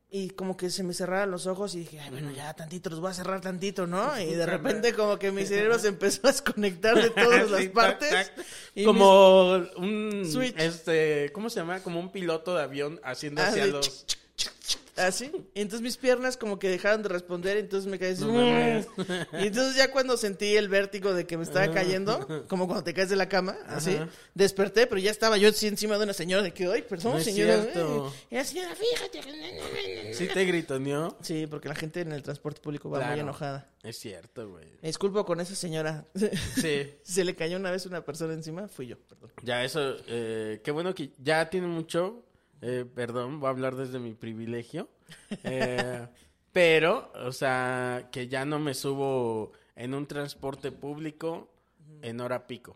[0.09, 2.99] y como que se me cerraron los ojos y dije, ay, bueno, ya tantito, los
[2.99, 4.19] voy a cerrar tantito, ¿no?
[4.19, 7.69] Y de repente como que mi cerebro se empezó a desconectar de todas las Sí,
[7.69, 8.09] partes.
[8.09, 8.45] tac.
[8.75, 10.55] y Como un Switch.
[10.57, 11.79] este, ¿cómo se llama?
[11.81, 14.05] Como un piloto de avión haciendo Ah, hacia de los
[14.97, 15.31] Así.
[15.53, 18.25] Y entonces mis piernas como que dejaron de responder, entonces me caí así.
[18.25, 18.41] No
[19.39, 22.93] y entonces ya cuando sentí el vértigo de que me estaba cayendo, como cuando te
[22.93, 23.97] caes de la cama, así,
[24.33, 27.61] desperté, pero ya estaba yo así encima de una señora de que, ay, perdón, señora.
[27.61, 28.13] cierto.
[28.29, 29.21] Y la señora, fíjate.
[30.13, 31.17] Sí te gritoneó.
[31.21, 33.69] Sí, porque la gente en el transporte público va muy enojada.
[33.83, 34.65] Es cierto, güey.
[34.81, 36.05] Me disculpo con esa señora.
[36.55, 36.93] Sí.
[37.03, 39.31] Se le cayó una vez una persona encima, fui yo, perdón.
[39.43, 42.23] Ya eso, eh, qué bueno que ya tiene mucho,
[42.61, 44.89] eh, perdón, voy a hablar desde mi privilegio,
[45.43, 46.07] eh,
[46.51, 51.49] pero, o sea, que ya no me subo en un transporte público
[52.01, 52.75] en hora pico.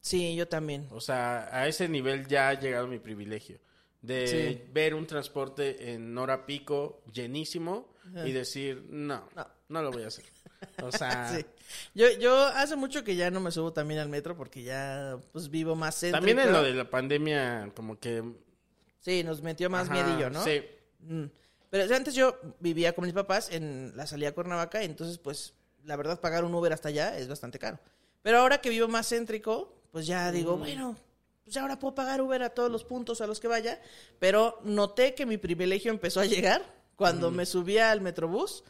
[0.00, 0.86] Sí, yo también.
[0.90, 3.58] O sea, a ese nivel ya ha llegado mi privilegio.
[4.02, 4.62] De Sí.
[4.72, 7.88] ver un transporte en hora pico llenísimo
[8.24, 9.46] y decir, no, No.
[9.68, 10.24] no, lo voy a hacer.
[10.82, 11.44] O sea, Sí.
[11.94, 15.50] Yo, yo hace mucho que ya no me subo también al metro porque ya pues
[15.50, 16.18] vivo más céntrico.
[16.24, 18.22] también en lo de la pandemia, como que...
[19.06, 20.42] Sí, nos metió más ajá, miedillo, ¿no?
[20.42, 20.62] Sí.
[20.98, 21.26] Mm.
[21.70, 25.94] Pero antes yo vivía con mis papás en la salida a Cuernavaca, entonces pues la
[25.94, 27.78] verdad pagar un Uber hasta allá es bastante caro.
[28.22, 30.96] Pero ahora que vivo más céntrico, pues ya digo, bueno,
[31.44, 33.80] pues ahora puedo pagar Uber a todos los puntos a los que vaya.
[34.18, 36.62] Pero noté que mi privilegio empezó a llegar
[36.96, 38.64] cuando me subía al metrobús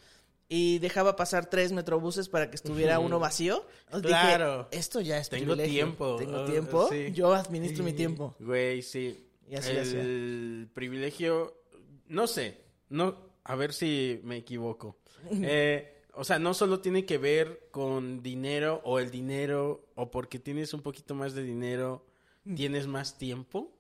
[0.50, 3.64] y dejaba pasar tres metrobuses para que estuviera uno vacío.
[3.90, 4.68] Dije, Claro.
[4.70, 5.72] esto ya es Tengo privilegio.
[5.72, 6.16] tiempo.
[6.18, 6.88] Tengo Ah, tiempo.
[6.90, 7.12] sí.
[7.14, 8.36] Yo administro mi tiempo.
[8.38, 9.22] Güey, sí.
[9.48, 11.62] Y así el privilegio,
[12.08, 14.96] no sé, no, a ver si me equivoco.
[15.42, 20.38] Eh, o sea, no solo tiene que ver con dinero o el dinero o porque
[20.38, 22.04] tienes un poquito más de dinero,
[22.44, 22.54] Mm.
[22.54, 23.72] tienes más tiempo.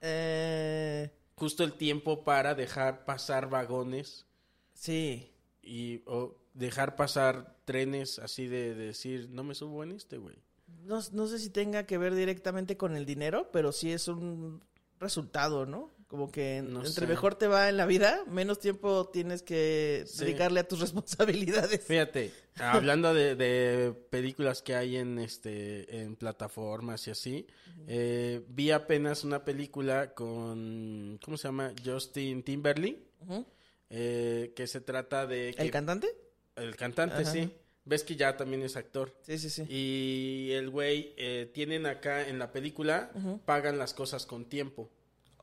[0.00, 4.26] Eh, Justo el tiempo para dejar pasar vagones
[4.74, 5.32] sí.
[5.62, 10.36] y o dejar pasar trenes así de, de decir, no me subo en este, güey.
[10.84, 14.62] No, no sé si tenga que ver directamente con el dinero, pero sí es un
[15.00, 15.94] resultado, ¿no?
[16.06, 17.06] Como que No entre sé.
[17.08, 20.20] mejor te va en la vida, menos tiempo tienes que Sí.
[20.24, 21.82] dedicarle a tus responsabilidades.
[21.84, 27.46] Fíjate, hablando de, de películas que hay en este en plataformas y así,
[27.88, 31.72] eh, vi apenas una película con ¿cómo se llama?
[31.84, 33.44] Justin Timberlake, Ujú.
[33.90, 36.08] eh, que se trata de que- ¿El cantante?
[36.54, 37.50] el cantante sí,
[37.86, 39.14] ves que ya también es actor.
[39.22, 39.62] Sí, sí, sí.
[39.70, 43.10] Y el güey, eh, tienen acá en la película,
[43.46, 44.90] pagan las cosas con tiempo.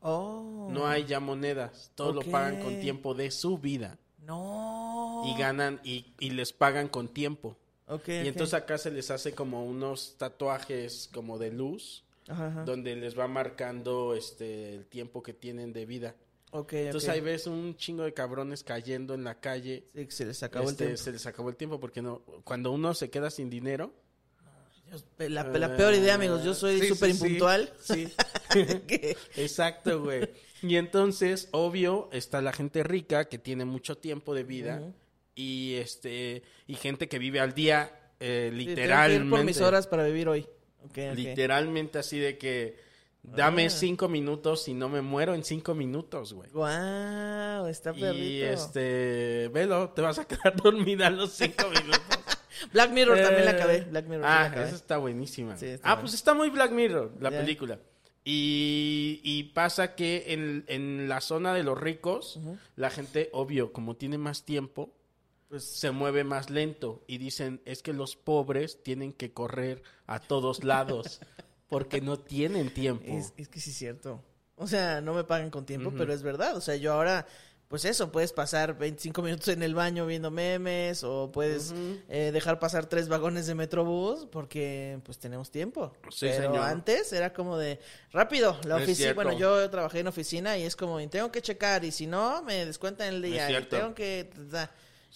[0.00, 0.68] Oh.
[0.70, 3.98] No hay ya monedas, todo lo pagan con tiempo de su vida.
[4.18, 5.22] No.
[5.26, 7.56] Y ganan y, y les pagan con tiempo.
[7.86, 12.64] Ok, Y entonces acá se les hace como unos tatuajes como de luz, Ajá, ajá.
[12.64, 16.14] donde les va marcando este el tiempo que tienen de vida.
[16.56, 17.14] Ok, Entonces ok.
[17.16, 19.82] ahí ves un chingo de cabrones cayendo en la calle.
[19.92, 21.02] Sí, que se les acabó Este, el tiempo.
[21.02, 23.92] Se les acabó el tiempo porque no, cuando uno se queda sin dinero.
[24.86, 26.44] Dios, La, la peor idea, amigos.
[26.44, 27.24] Yo soy súper sí, sí.
[27.24, 27.72] impuntual.
[27.82, 28.08] Sí.
[29.36, 30.28] Exacto, güey.
[30.62, 34.80] Y entonces, obvio, está la gente rica que tiene mucho tiempo de vida
[35.34, 39.24] y este y gente que vive al día eh, Sí, tengo que literalmente.
[39.24, 40.46] ir por mis horas para vivir hoy.
[40.94, 42.76] Literalmente así de que
[43.24, 43.70] dame Ah.
[43.70, 46.50] cinco minutos y no me muero en cinco minutos, güey.
[46.50, 48.14] Guau, está perrito.
[48.14, 52.00] Y este, velo, te vas a quedar dormida a los cinco minutos.
[52.72, 53.80] Black Mirror también la Eh, acabé.
[53.82, 55.56] Black Mirror Ah, esa está buenísima.
[55.56, 55.74] Sí, güey.
[55.74, 57.78] está ah, pues está muy Black Mirror, la película.
[58.26, 62.40] Y, y pasa que en, en la zona de los ricos,
[62.74, 64.94] la gente, obvio, como tiene más tiempo,
[65.48, 67.04] pues se mueve más lento.
[67.06, 71.20] Y dicen, es que los pobres tienen que correr a todos lados
[71.68, 73.04] porque no tienen tiempo.
[73.06, 74.22] Es, es que sí es cierto.
[74.56, 76.56] O sea, no me pagan con tiempo, pero es verdad.
[76.56, 77.26] O sea, yo ahora,
[77.66, 81.74] pues eso, puedes pasar 25 minutos en el baño viendo memes o puedes
[82.08, 85.92] eh, dejar pasar tres vagones de Metrobús porque pues tenemos tiempo.
[86.10, 86.58] Sí, pero señor.
[86.64, 87.80] antes era como de
[88.12, 91.90] rápido, la oficina, bueno, yo trabajé en oficina y es como, tengo que checar y
[91.90, 93.48] si no, me descuentan el día.
[93.50, 94.30] Es y tengo que...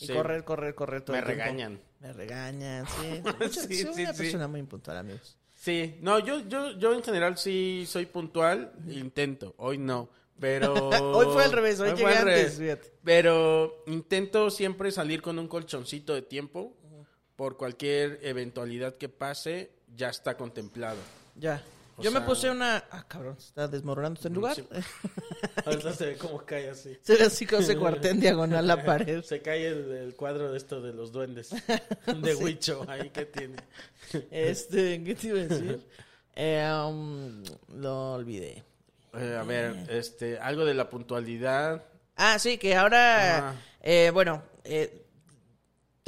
[0.00, 0.12] Y Sí.
[0.14, 1.80] correr, correr, correr todo Me el regañan.
[1.98, 3.20] Me regañan, sí.
[3.40, 4.18] Mucha- Sí, soy sí, una sí.
[4.22, 5.36] persona muy impuntual, amigos.
[5.68, 10.08] Sí, no, yo, yo, yo en general sí soy puntual, intento, hoy no,
[10.40, 10.88] pero...
[11.14, 12.90] Hoy fue al revés, hoy fue llegué antes, fíjate.
[13.04, 16.74] Pero intento siempre salir con un colchoncito de tiempo,
[17.36, 20.96] por cualquier eventualidad que pase, ya está contemplado.
[21.34, 21.62] Ya.
[21.98, 22.84] O Yo me puse una...
[22.90, 24.54] Ah, cabrón, se está desmoronando este lugar.
[24.54, 24.64] Sí.
[25.64, 26.96] Ahorita se ve cómo cae así.
[27.02, 29.22] Se ve así como se cuartea en diagonal la pared.
[29.22, 31.50] Se cae el, el cuadro de esto de los duendes,
[32.06, 33.56] de Huicho, ahí que tiene.
[34.30, 35.84] Este, ¿qué te iba a decir?
[36.36, 37.42] Eh, um,
[37.74, 38.62] lo olvidé.
[39.14, 41.84] Eh, a ver, este, algo de la puntualidad.
[42.16, 45.06] Ah, sí, que ahora, eh, bueno, eh,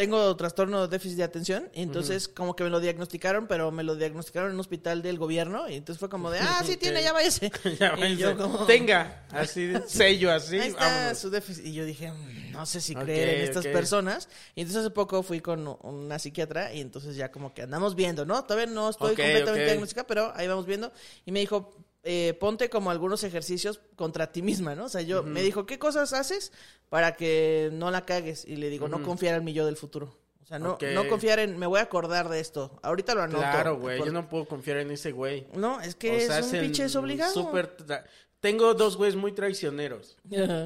[0.01, 3.83] tengo trastorno de déficit de atención, y entonces como que me lo diagnosticaron, pero me
[3.83, 7.03] lo diagnosticaron en un hospital del gobierno, y entonces fue como de, ah, sí tiene,
[7.03, 7.53] ya váyase.
[7.79, 8.17] Ya Y váyanse.
[8.23, 10.59] yo como- Tenga, así, sello así.
[10.59, 11.19] Ahí está vámonos.
[11.19, 11.67] su déficit.
[11.67, 14.29] Y yo dije, "Mm, no sé si creer en estas personas.
[14.55, 18.25] Y entonces hace poco fui con una psiquiatra y entonces ya como que andamos viendo,
[18.25, 18.43] ¿no?
[18.45, 20.91] Todavía no estoy Ok, completamente diagnosticada, pero ahí vamos viendo.
[21.27, 24.85] Y me dijo, eh, ponte como algunos ejercicios contra ti misma, ¿no?
[24.87, 26.53] O sea, yo me dijo, ¿qué cosas haces
[26.89, 28.45] para que no la cagues?
[28.47, 30.17] Y le digo, no confiar en mi yo del futuro.
[30.43, 32.81] O sea, no, no confiar en, me voy a acordar de esto.
[32.83, 33.39] Ahorita lo anoto.
[33.41, 35.47] Claro, güey, Por- yo no puedo confiar en ese güey.
[35.55, 37.33] No, es que O sea, es un pinche desobligado.
[37.33, 38.05] súper tra-
[38.41, 40.17] Tengo dos güeyes muy traicioneros.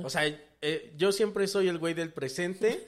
[0.05, 0.25] O sea,
[0.62, 2.83] eh, yo siempre soy el güey del presente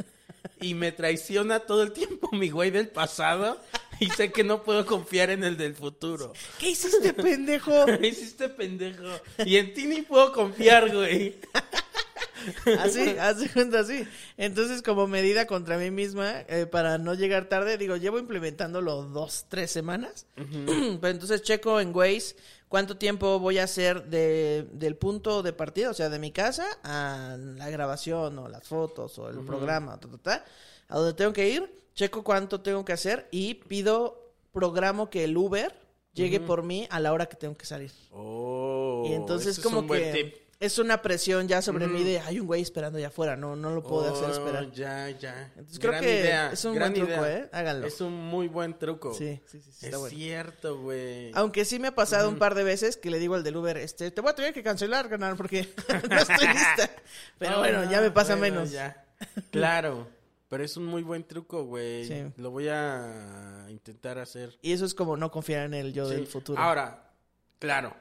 [0.60, 3.60] y me traiciona todo el tiempo mi güey del pasado
[4.00, 6.32] y sé que no puedo confiar en el del futuro.
[6.58, 7.86] ¿Qué hiciste, pendejo?
[8.00, 9.04] Me hiciste pendejo.
[9.44, 11.36] Y en ti ni puedo confiar, güey.
[12.78, 14.06] Así, hace cuenta así.
[14.36, 19.46] Entonces, como medida contra mí misma, eh, para no llegar tarde, digo, llevo implementándolo dos,
[19.48, 20.26] tres semanas.
[20.36, 22.36] Pero entonces checo en Waze
[22.68, 26.66] cuánto tiempo voy a hacer de, del punto de partida, o sea, de mi casa
[26.84, 30.44] a la grabación o las fotos o el programa, ta, ta, ta,
[30.88, 35.36] a donde tengo que ir, checo cuánto tengo que hacer y pido, programo que el
[35.36, 35.74] Uber
[36.12, 37.90] llegue por mí a la hora que tengo que salir.
[38.12, 40.34] Oh, Y entonces es como buen que tip.
[40.60, 43.70] es una presión ya sobre mí de hay un güey esperando allá afuera, no, no
[43.70, 44.70] lo puedo hacer Oh, esperar.
[44.72, 45.52] Ya, ya.
[45.56, 47.38] Entonces creo que es un gran buen truco, idea.
[47.38, 47.48] ¿eh?
[47.52, 47.86] Háganlo.
[47.86, 49.12] Es un muy buen truco.
[49.14, 50.16] Sí, sí, sí, sí, es está bueno.
[50.16, 51.30] cierto, güey.
[51.34, 53.76] Aunque sí me ha pasado un par de veces que le digo al del Uber,
[53.78, 55.68] este, te voy a tener que cancelar, canal, porque
[56.10, 56.90] no estoy lista.
[57.38, 58.70] Pero Oh, bueno, ya me pasa bueno, menos.
[58.70, 59.02] ya.
[59.50, 60.08] Claro,
[60.48, 62.06] pero es un muy buen truco, güey.
[62.06, 62.24] Sí.
[62.36, 64.56] Lo voy a intentar hacer.
[64.62, 66.14] Y eso es como no confiar en el yo Sí.
[66.14, 66.60] del futuro.
[66.60, 67.10] Ahora,
[67.58, 67.94] claro,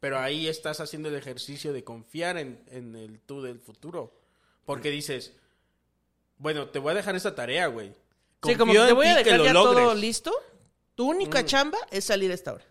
[0.00, 4.14] pero ahí estás haciendo el ejercicio de confiar en, en el tú del futuro.
[4.64, 5.32] Porque dices,
[6.36, 7.92] bueno, te voy a dejar esa tarea, güey.
[8.44, 9.96] sí, como te voy a dejar ya todo logres.
[9.96, 10.00] Mm.
[10.00, 10.32] listo.
[10.94, 12.64] Tu única chamba es salir a esta hora.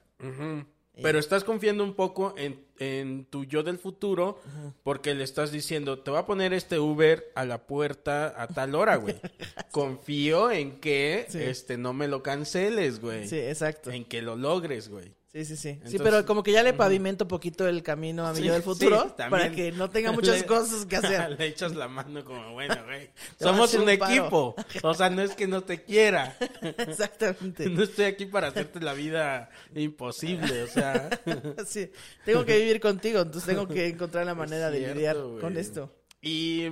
[1.02, 4.40] Pero estás confiando un poco en, en tu yo del futuro
[4.84, 8.74] porque le estás diciendo, te voy a poner este Uber a la puerta a tal
[8.76, 9.16] hora, güey.
[9.72, 11.40] Confío en que Sí.
[11.42, 13.28] este no me lo canceles, güey.
[13.28, 13.92] Sí, exacto.
[13.92, 15.14] En que lo logres, güey.
[15.46, 15.98] Sí, Sí, sí, sí.
[16.00, 19.14] pero como que ya le pavimento poquito el camino a mi Sí, yo del futuro
[19.18, 21.32] sí, para que no tenga muchas Le- cosas que hacer.
[21.40, 23.10] Le echas la mano como, bueno, güey.
[23.40, 24.56] Somos un un equipo.
[24.84, 26.36] O sea, no es que no te quiera.
[26.78, 27.70] Exactamente.
[27.70, 31.10] No estoy aquí para hacerte la vida imposible, o sea.
[31.68, 31.92] Sí,
[32.26, 35.40] tengo que vivir contigo, entonces tengo que encontrar la manera de lidiar güey.
[35.42, 35.94] con esto.
[36.22, 36.64] Y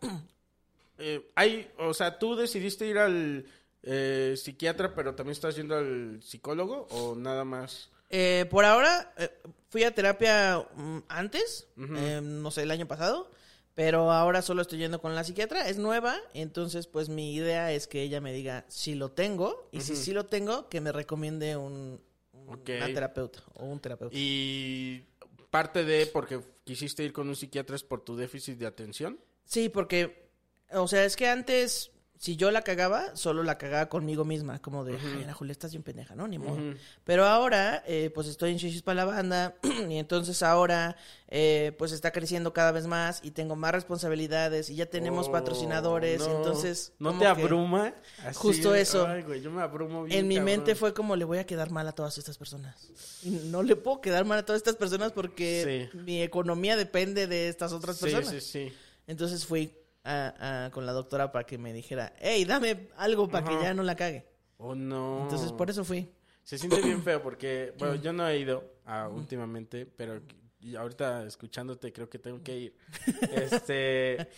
[0.98, 3.46] eh, hay, o sea, tú decidiste ir al
[3.82, 7.90] eh, psiquiatra, pero también estás yendo al psicólogo o nada más.
[8.10, 9.30] Eh, por ahora, eh,
[9.68, 13.30] fui a terapia mm, antes, eh, no sé, el año pasado,
[13.74, 17.86] pero ahora solo estoy yendo con la psiquiatra, es nueva, entonces pues mi idea es
[17.86, 21.56] que ella me diga si lo tengo, y si sí lo tengo, que me recomiende
[21.56, 22.00] un,
[22.32, 24.16] una terapeuta o un terapeuta.
[24.16, 25.04] Y
[25.50, 29.18] parte de porque quisiste ir con un psiquiatra es por tu déficit de atención.
[29.44, 30.28] Sí, porque,
[30.72, 34.84] o sea, es que antes, si yo la cagaba, solo la cagaba conmigo misma, como
[34.84, 36.26] de, ay, Ana Julia, estás bien pendeja, ¿no?
[36.26, 36.58] Ni modo.
[37.04, 39.54] Pero ahora, eh, pues estoy en Shishis para la banda,
[39.88, 40.96] y entonces ahora,
[41.28, 45.32] eh, pues está creciendo cada vez más, y tengo más responsabilidades, y ya tenemos Oh,
[45.32, 46.36] patrocinadores, no.
[46.38, 46.92] entonces...
[46.98, 47.94] ¿No te abruma?
[48.24, 49.06] Así Justo eso.
[49.06, 50.18] Ay, güey, yo me abrumo bien.
[50.20, 50.44] En mi cabrón.
[50.56, 52.88] mente fue como, le voy a quedar mal a todas estas personas.
[53.22, 55.98] Y no le puedo quedar mal a todas estas personas porque Sí.
[55.98, 58.28] mi economía depende de estas otras Sí, personas.
[58.30, 58.72] sí, sí.
[59.06, 59.72] Entonces fui
[60.08, 63.74] a- a- con la doctora para que me dijera, hey, dame algo para que ya
[63.74, 64.26] no la cague.
[64.56, 65.22] Oh, no.
[65.22, 66.10] Entonces por eso fui.
[66.42, 70.20] Se siente bien feo porque, bueno, yo no he ido a, últimamente, pero
[70.60, 72.76] y ahorita escuchándote creo que tengo que ir.
[73.32, 74.28] Este,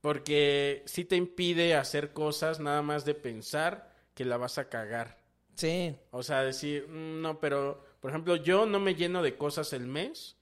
[0.00, 5.18] porque sí te impide hacer cosas nada más de pensar que la vas a cagar.
[5.56, 5.96] Sí.
[6.10, 9.86] O sea, decir, "Mm, no, pero, por ejemplo, yo no me lleno de cosas el
[9.86, 10.36] mes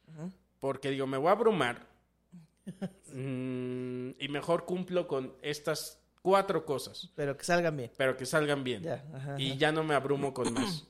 [0.60, 1.86] porque digo, me voy a abrumar
[3.18, 7.90] mm, y mejor cumplo con estas cuatro cosas, Pero que salgan bien.
[7.96, 8.82] pero que salgan bien.
[8.82, 9.58] Ya, ajá, Y ajá.
[9.58, 10.84] ya no me abrumo con más.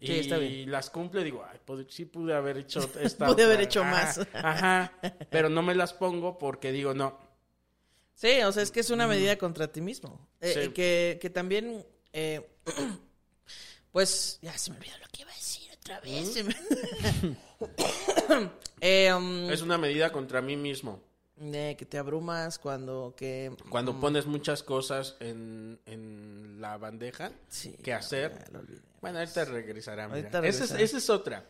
[0.00, 0.70] Sí, y está bien.
[0.70, 3.64] las cumplo y digo, ay, pod- sí pude haber hecho esta Pude haber otra".
[3.64, 4.20] hecho más.
[4.34, 4.92] Ajá,
[5.30, 7.18] pero no me las pongo porque digo, no.
[8.14, 10.26] Sí, o sea, es que es una medida contra ti mismo.
[10.40, 10.72] Eh, Sí.
[10.72, 12.46] que, que también, eh,
[13.92, 16.44] pues, ya se me olvidó lo que iba a decir otra vez.
[16.44, 17.36] me-
[18.80, 21.02] Eh, um, Es una medida contra mí mismo.
[21.40, 23.54] Eh, que te abrumas cuando que...
[23.68, 28.32] Cuando pones muchas cosas en, en la bandeja Sí, que hacer.
[28.52, 28.60] ya.
[29.00, 30.08] Bueno, ahorita regresará.
[30.08, 30.18] mira.
[30.32, 31.44] Ahorita Esa, es, esa es otra.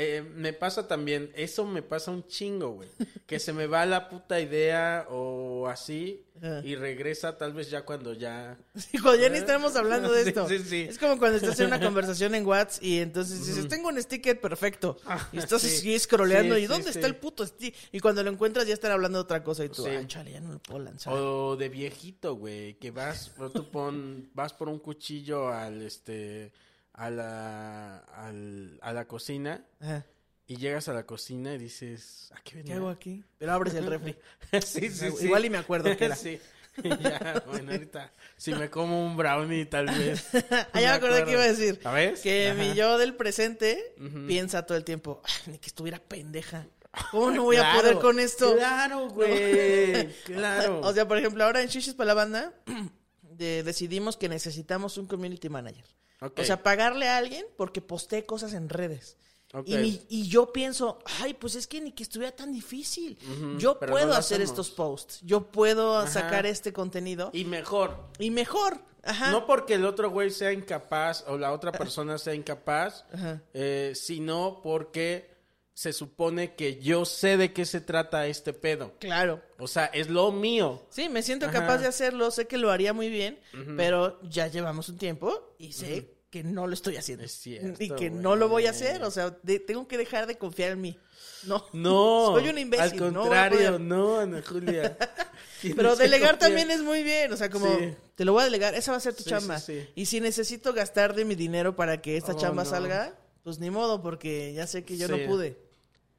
[0.00, 2.88] Eh, me pasa también, eso me pasa un chingo, güey.
[3.26, 6.60] Que se me va la puta idea o así Ajá.
[6.64, 8.56] y regresa tal vez ya cuando ya...
[8.76, 10.48] Sí, cuando ya ni estamos hablando de Sí, esto.
[10.48, 10.86] sí, sí.
[10.88, 14.40] Es como cuando estás en una conversación en WhatsApp y entonces dices, tengo un sticker
[14.40, 14.98] perfecto.
[15.32, 15.66] Y estás sí.
[15.68, 16.98] así scrolleando Sí, y sí, ¿dónde sí.
[16.98, 17.76] está el puto sticker?
[17.90, 19.90] Y cuando lo encuentras ya están hablando de otra cosa y tú, Sí.
[19.90, 21.12] ay, chale, ya no lo puedo lanzar.
[21.12, 26.52] O de viejito, güey, que vas, tú pon, vas por un cuchillo al, este,
[26.98, 30.04] a la, al- a la cocina Ajá.
[30.46, 32.74] y llegas a la cocina y dices, ¿a qué venía?
[32.74, 33.24] ¿Qué hago aquí?
[33.38, 34.16] Pero abres el refri.
[34.64, 35.24] sí, sí, sí.
[35.26, 36.16] Igual y me acuerdo qué era.
[36.16, 36.40] sí.
[36.84, 40.28] Ya, bueno, ahorita, si me como un brownie, tal vez.
[40.72, 41.80] Ah, ya me acordé que iba a decir.
[41.82, 42.20] ¿A ves?
[42.20, 42.60] Que Ajá.
[42.62, 43.96] mi yo del presente
[44.28, 46.68] piensa todo el tiempo, "Ay, ni que estuviera pendeja.
[47.10, 48.54] ¿Cómo no voy a poder con esto?
[48.56, 50.80] Claro, güey, claro.
[50.82, 52.52] O sea, por ejemplo, ahora en Shishis para la banda
[53.22, 55.84] de- decidimos que necesitamos un community manager.
[56.20, 59.16] O sea, pagarle a alguien porque postee cosas en redes.
[59.64, 63.18] Y, y yo pienso, ay, pues es que ni que estuviera tan difícil.
[63.58, 64.50] Yo puedo no hacer hacemos.
[64.50, 65.20] estos posts.
[65.22, 66.06] Yo puedo Ajá.
[66.10, 67.30] sacar este contenido.
[67.32, 68.78] Y, Y mejor, mejor.
[69.04, 69.30] Ajá.
[69.30, 73.40] No porque el otro güey sea incapaz o la otra persona sea incapaz, Ajá.
[73.54, 75.37] eh, sino porque
[75.78, 78.94] se supone que yo sé de qué se trata este pedo.
[78.98, 79.40] Claro.
[79.60, 80.82] O sea, es lo mío.
[80.90, 81.60] Sí, me siento Ajá.
[81.60, 83.38] capaz de hacerlo, sé que lo haría muy bien,
[83.76, 87.24] pero ya llevamos un tiempo y sé que no lo estoy haciendo.
[87.24, 90.26] Es cierto, y que no lo voy a hacer, o sea, de- tengo que dejar
[90.26, 90.98] de confiar en mí.
[91.44, 91.64] No.
[91.72, 92.32] No.
[92.34, 94.96] Soy un imbécil, Al no contrario, no, Ana Julia.
[95.76, 97.94] Pero delegar también es muy bien, o sea, como Sí.
[98.16, 99.60] te lo voy a delegar, esa va a ser tu Sí, chamba.
[99.60, 99.88] sí.
[99.94, 102.70] Y si necesito gastar de mi dinero para que esta Oh, chamba no.
[102.70, 103.14] salga,
[103.44, 105.67] pues ni modo, porque ya sé que yo no pude.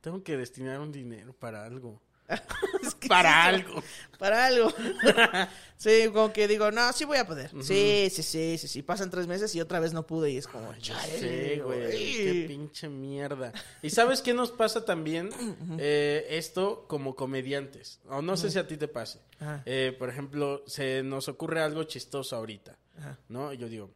[0.02, 2.02] Tengo que destinar un dinero para algo.
[2.84, 3.82] Es que Para algo.
[4.20, 4.72] Para algo.
[5.78, 7.50] sí, como que digo, no, sí voy a poder.
[7.62, 8.82] Sí, sí, sí, sí, sí.
[8.84, 11.92] Pasan tres meses y otra vez no pude y es como, chale, Sí, güey.
[11.92, 13.52] Qué pinche mierda.
[13.82, 15.30] ¿Y sabes qué nos pasa también?
[15.82, 18.00] Eh, esto como comediantes.
[18.10, 19.20] O no sé si a ti te pase.
[19.66, 22.78] Eh, por ejemplo, se nos ocurre algo chistoso ahorita.
[23.30, 23.54] ¿No?
[23.54, 23.92] Y yo digo,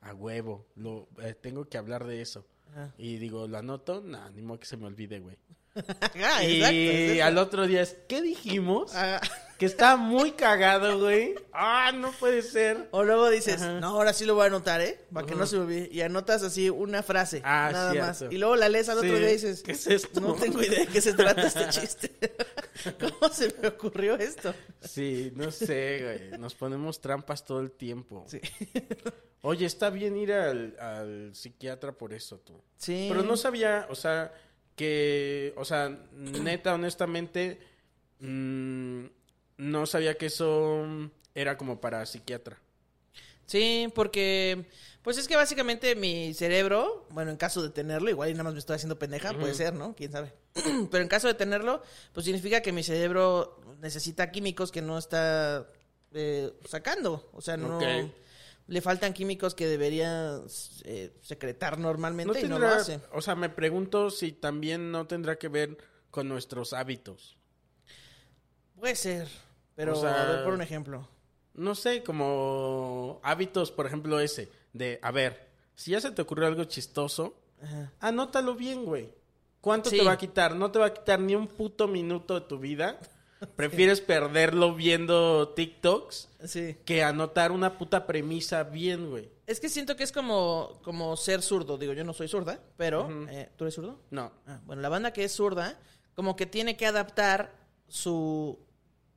[0.00, 2.44] a huevo, lo, eh, tengo que hablar de eso.
[2.98, 4.00] Y digo, ¿lo anoto?
[4.00, 5.36] No, ni modo que se me olvide, güey.
[5.74, 7.24] Ajá, y exacto, es eso.
[7.24, 8.92] al otro día es, ¿qué dijimos?
[8.94, 9.20] Ah,
[9.58, 11.34] Que está muy cagado, güey.
[11.52, 12.88] Ah, no puede ser.
[12.92, 13.78] O luego dices, Ajá.
[13.78, 14.98] no, ahora sí lo voy a anotar, ¿eh?
[15.12, 15.88] Para que no se me olvide.
[15.92, 18.08] Y anotas así una frase, Ah, nada cierto.
[18.08, 18.32] más.
[18.32, 19.16] Y luego la lees al otro Sí.
[19.18, 20.18] día y dices, ¿Qué es esto?
[20.22, 22.10] No tengo idea de qué se trata este chiste.
[22.98, 24.54] ¿Cómo se me ocurrió esto?
[24.80, 26.00] Sí, no sé,
[26.30, 26.38] güey.
[26.40, 28.24] Nos ponemos trampas todo el tiempo.
[28.28, 28.40] Sí.
[29.42, 32.62] Oye, está bien ir al, al psiquiatra por eso, tú.
[32.78, 33.06] Sí.
[33.10, 34.32] Pero no sabía, o sea,
[34.80, 37.60] que, o sea, neta, honestamente,
[38.20, 39.04] mm,
[39.58, 40.86] no sabía que eso
[41.34, 42.56] era como para psiquiatra.
[43.44, 44.64] Sí, porque,
[45.02, 48.54] pues es que básicamente mi cerebro, bueno, en caso de tenerlo, igual y nada más
[48.54, 49.94] me estoy haciendo pendeja, puede ser, ¿no?
[49.94, 50.32] Quién sabe.
[50.90, 51.82] Pero en caso de tenerlo,
[52.14, 55.66] pues significa que mi cerebro necesita químicos que no está
[56.14, 57.28] eh, sacando.
[57.34, 57.76] O sea, no.
[57.76, 57.84] Ok.
[58.70, 60.40] Le faltan químicos que debería
[60.84, 63.00] eh, secretar normalmente y no lo hace.
[63.12, 65.76] o sea, me pregunto si también no tendrá que ver
[66.12, 67.36] con nuestros hábitos.
[68.78, 69.28] Puede ser.
[69.74, 71.08] Pero, O sea- a ver, por un ejemplo.
[71.54, 76.46] No sé, como hábitos, por ejemplo, ese, de, a ver, si ya se te ocurrió
[76.46, 77.92] algo chistoso, Ajá.
[77.98, 79.12] anótalo bien, güey.
[79.60, 79.98] ¿Cuánto Sí.
[79.98, 80.54] te va a quitar?
[80.54, 82.98] No te va a quitar ni un puto minuto de tu vida.
[83.56, 86.76] Prefieres perderlo viendo TikToks Sí.
[86.84, 89.30] que anotar una puta premisa bien, güey.
[89.46, 91.76] Es que siento que es como, como ser zurdo.
[91.78, 93.08] Digo, yo no soy zurda, pero.
[93.28, 93.98] eh, ¿Tú eres zurdo?
[94.10, 94.32] No.
[94.46, 95.78] Ah, bueno, la banda que es zurda,
[96.14, 97.52] como que tiene que adaptar
[97.88, 98.58] su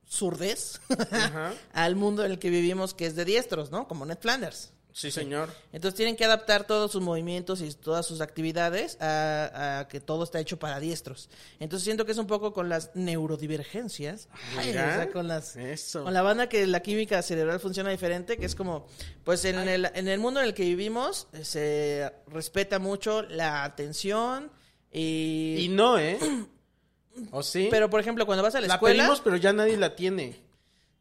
[0.06, 0.80] zurdez
[1.72, 3.86] al mundo en el que vivimos, que es de diestros, ¿no?
[3.88, 4.72] Como Ned Flanders.
[4.94, 5.50] Sí, señor.
[5.72, 10.22] Entonces tienen que adaptar todos sus movimientos y todas sus actividades a, a que todo
[10.22, 11.28] está hecho para diestros.
[11.58, 14.28] Entonces siento que es un poco con las neurodivergencias.
[14.56, 16.04] Ay, o sea, con las eso.
[16.04, 18.86] con la banda que la química cerebral funciona diferente, que es como,
[19.24, 23.64] pues en el, en el mundo en el que vivimos eh, se respeta mucho la
[23.64, 24.52] atención
[24.92, 25.56] y...
[25.58, 26.20] Y no, ¿eh?
[27.32, 27.66] ¿O sí?
[27.68, 29.02] Pero por ejemplo, cuando vas a la, la escuela...
[29.02, 30.43] pedimos, pero ya nadie la tiene.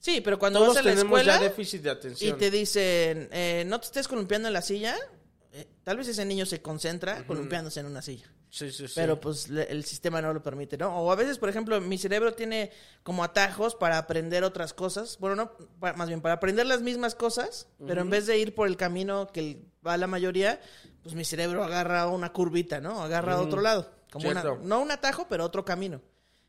[0.03, 3.29] Sí, pero cuando Todos vas a la tenemos escuela ya déficit de y te dicen,
[3.31, 4.97] eh, no te estés columpiando en la silla,
[5.53, 8.29] eh, tal vez ese niño se concentra columpiándose en una silla.
[8.49, 8.93] Sí, sí, sí.
[8.95, 10.93] Pero pues le- el sistema no lo permite, ¿no?
[10.99, 12.69] O a veces, por ejemplo, mi cerebro tiene
[13.01, 15.17] como atajos para aprender otras cosas.
[15.19, 18.53] Bueno, no, pa- más bien para aprender las mismas cosas, pero en vez de ir
[18.53, 20.59] por el camino que el- va la mayoría,
[21.01, 23.01] pues mi cerebro agarra una curvita, ¿no?
[23.01, 23.89] Agarra a otro lado.
[24.11, 24.59] Como una- Cierto.
[24.65, 26.01] no un atajo, pero otro camino.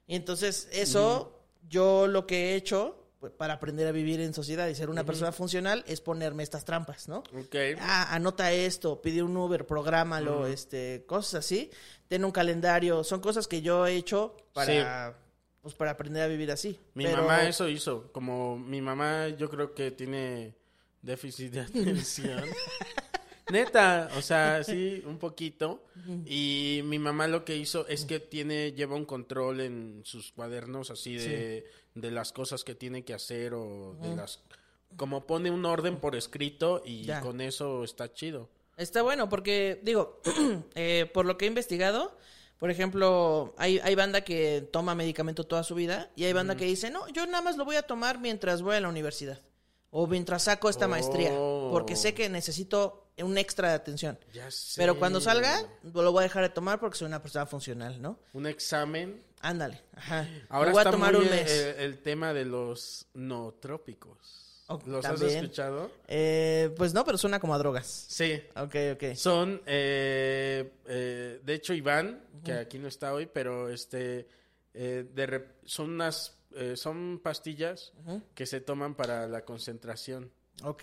[0.09, 4.75] Y entonces eso, yo lo que he hecho para aprender a vivir en sociedad y
[4.75, 7.19] ser una persona funcional es ponerme estas trampas, ¿no?
[7.39, 7.57] Ok.
[7.81, 11.71] Ah, anota esto, pide un Uber, prográmalo, este, cosas así.
[12.09, 15.17] Ten un calendario, son cosas que yo he hecho para,
[15.63, 16.79] pues, para aprender a vivir así.
[16.95, 18.11] Mi Pero- mamá eso hizo.
[18.13, 20.55] Como mi mamá yo creo que tiene
[21.03, 22.43] déficit de atención.
[23.51, 25.85] Neta, o sea, sí, un poquito.
[26.25, 30.91] Y mi mamá lo que hizo es que tiene, lleva un control en sus cuadernos
[30.91, 34.41] así de, de las cosas que tiene que hacer o de las...
[34.97, 37.21] Como pone un orden por escrito y Ya.
[37.21, 38.49] con eso está chido.
[38.77, 40.21] Está bueno porque, digo,
[40.75, 42.17] eh, por lo que he investigado,
[42.59, 46.65] por ejemplo, hay, hay banda que toma medicamento toda su vida y hay banda que
[46.65, 49.41] dice, no, yo nada más lo voy a tomar mientras voy a la universidad
[49.91, 51.69] o mientras saco esta maestría, Oh.
[51.73, 54.19] porque sé que necesito un extra de atención.
[54.33, 54.81] Ya sé.
[54.81, 58.19] Pero cuando salga, lo voy a dejar de tomar porque soy una persona funcional, ¿no?
[58.33, 59.23] Un examen.
[59.41, 60.29] Ándale, ajá.
[60.49, 61.51] Ahora voy a tomar muy un mes.
[61.79, 64.45] el tema de los nootrópicos.
[64.67, 65.91] Oh, ¿Los has escuchado?
[66.09, 68.07] Eh, pues no, pero suena como a drogas.
[68.09, 68.43] Sí.
[68.57, 69.15] Ok, ok.
[69.15, 74.27] Son, eh, eh, de hecho, Iván, que aquí no está hoy, pero este,
[74.73, 77.93] eh, de son unas, eh, son pastillas
[78.35, 80.33] que se toman para la concentración,
[80.63, 80.83] Ok.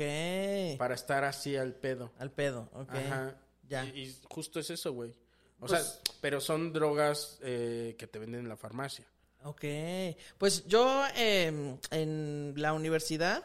[0.77, 2.11] para estar así al pedo.
[2.19, 2.93] Al pedo, ok.
[2.93, 3.35] Ajá.
[3.67, 3.85] Ya.
[3.85, 5.11] Y, y justo es eso, güey.
[5.59, 9.05] O Pues- sea, pero son drogas eh, que te venden en la farmacia.
[9.43, 9.63] Ok.
[10.37, 13.43] Pues yo eh, en la universidad,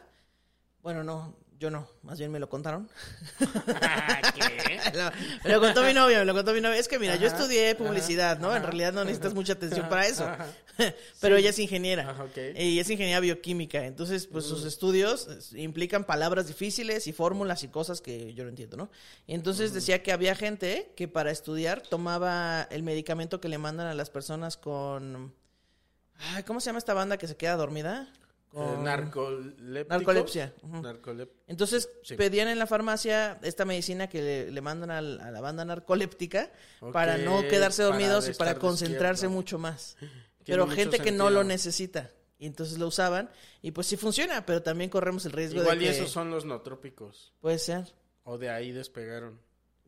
[0.81, 2.89] bueno, no, yo no, más bien me lo contaron.
[3.39, 4.79] ¿Qué?
[4.97, 5.11] Lo-
[5.43, 6.77] me lo contó mi novia, me lo contó mi novia.
[6.77, 8.55] Es que mira, yo estudié publicidad, ¿no?
[8.55, 10.27] En realidad no necesitas mucha atención para eso.
[11.21, 12.09] Pero ella es ingeniera.
[12.11, 12.37] Ajá, ok.
[12.57, 13.85] Y es ingeniera bioquímica.
[13.85, 18.49] Entonces, pues sus estudios eh, implican palabras difíciles y fórmulas y cosas que yo no
[18.49, 18.89] entiendo, ¿no?
[19.25, 23.87] Y entonces decía que había gente que para estudiar tomaba el medicamento que le mandan
[23.87, 25.33] a las personas con...
[26.19, 28.07] Ay, ¿Cómo se llama esta banda que se queda dormida?
[28.53, 29.55] Eh, Con-.
[29.87, 30.53] Narcolepsia.
[30.63, 32.15] Narcolep- Entonces Sí.
[32.15, 36.51] pedían en la farmacia esta medicina que le, le mandan al- a la banda narcoléptica
[36.93, 39.97] para no quedarse para dormidos y para concentrarse mucho más.
[40.45, 42.11] Pero gente que no lo necesita.
[42.39, 43.29] Y entonces lo usaban
[43.63, 45.93] y pues sí funciona, pero también corremos el riesgo Igual de y que...
[45.95, 47.33] esos son los nootrópicos.
[47.41, 47.85] Puede ser.
[48.23, 49.41] O de ahí despegaron.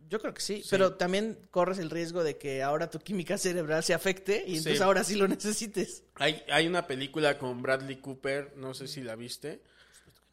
[0.09, 0.67] Yo creo que sí, Sí.
[0.71, 4.77] pero también corres el riesgo de que ahora tu química cerebral se afecte y entonces
[4.79, 4.83] Sí.
[4.83, 6.03] ahora sí lo necesites.
[6.15, 9.61] Hay, hay una película con Bradley Cooper, no sé si la viste.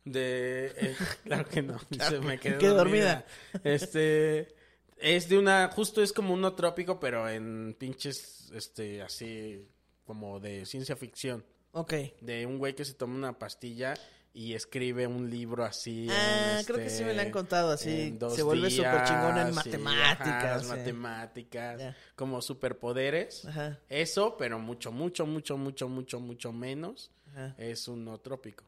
[0.04, 0.72] De.
[0.76, 1.78] eh, claro que no.
[2.08, 3.26] se me quedé quedé dormida.
[3.64, 4.54] Este.
[4.98, 5.68] Es de una.
[5.74, 8.50] Justo es como uno trópico, pero en pinches.
[8.54, 9.02] Este.
[9.02, 9.66] Así.
[10.06, 11.44] Como de ciencia ficción.
[11.72, 11.92] Ok.
[12.20, 13.94] De un güey que se toma una pastilla
[14.36, 16.08] y escribe un libro así.
[16.10, 18.18] Ah, creo que sí me este, la han contado así.
[18.34, 20.20] Se vuelve súper chingón en matemáticas.
[20.20, 20.68] ajá, las sí.
[20.68, 21.94] matemáticas.
[22.14, 23.46] Como superpoderes.
[23.46, 27.10] Ajá, Eso, pero mucho, mucho, mucho, mucho, mucho, mucho menos.
[27.32, 27.54] ajá.
[27.56, 28.64] Es un no trópico.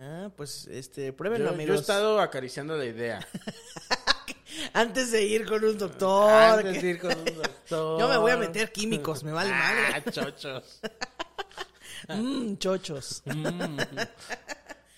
[0.00, 1.80] Ah, pues este, Yo, pruébenlo, yo he amigos.
[1.80, 3.24] estado acariciando la idea.
[4.72, 6.28] Antes de ir con un doctor.
[6.30, 8.00] Antes de ir con un doctor.
[8.00, 10.10] Yo me voy a meter químicos, me vale Ah, madre.
[10.12, 10.80] chochos.
[12.08, 13.22] Mmm, chochos.
[13.26, 13.78] Mm.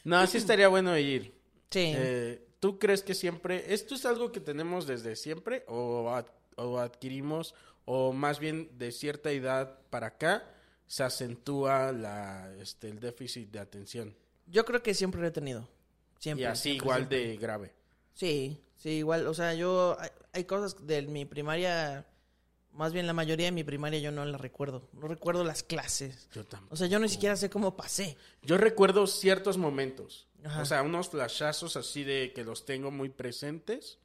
[0.06, 1.34] No, sí estaría bueno ir.
[1.70, 1.92] Sí.
[1.94, 6.26] Eh, ¿Tú crees que siempre, esto es algo que tenemos desde siempre o, ad-
[6.56, 7.54] o adquirimos
[7.84, 10.48] o más bien de cierta edad para acá
[10.86, 14.14] se acentúa la, este, el déficit de atención?
[14.46, 15.68] Yo creo que siempre lo he tenido.
[16.18, 16.44] Siempre.
[16.44, 17.18] y así siempre, igual siempre.
[17.28, 17.72] de grave.
[18.14, 19.26] Sí, sí, igual.
[19.26, 19.96] O sea, yo.
[20.00, 22.06] Hay, hay cosas de mi primaria.
[22.76, 24.88] Más bien la mayoría de mi primaria yo no la recuerdo.
[24.92, 26.28] No recuerdo las clases.
[26.32, 26.74] Yo tampoco.
[26.74, 28.16] O sea, yo ni siquiera sé cómo pasé.
[28.42, 30.28] Yo recuerdo ciertos momentos.
[30.44, 30.62] Ajá.
[30.62, 33.98] O sea, unos flashazos así de que los tengo muy presentes.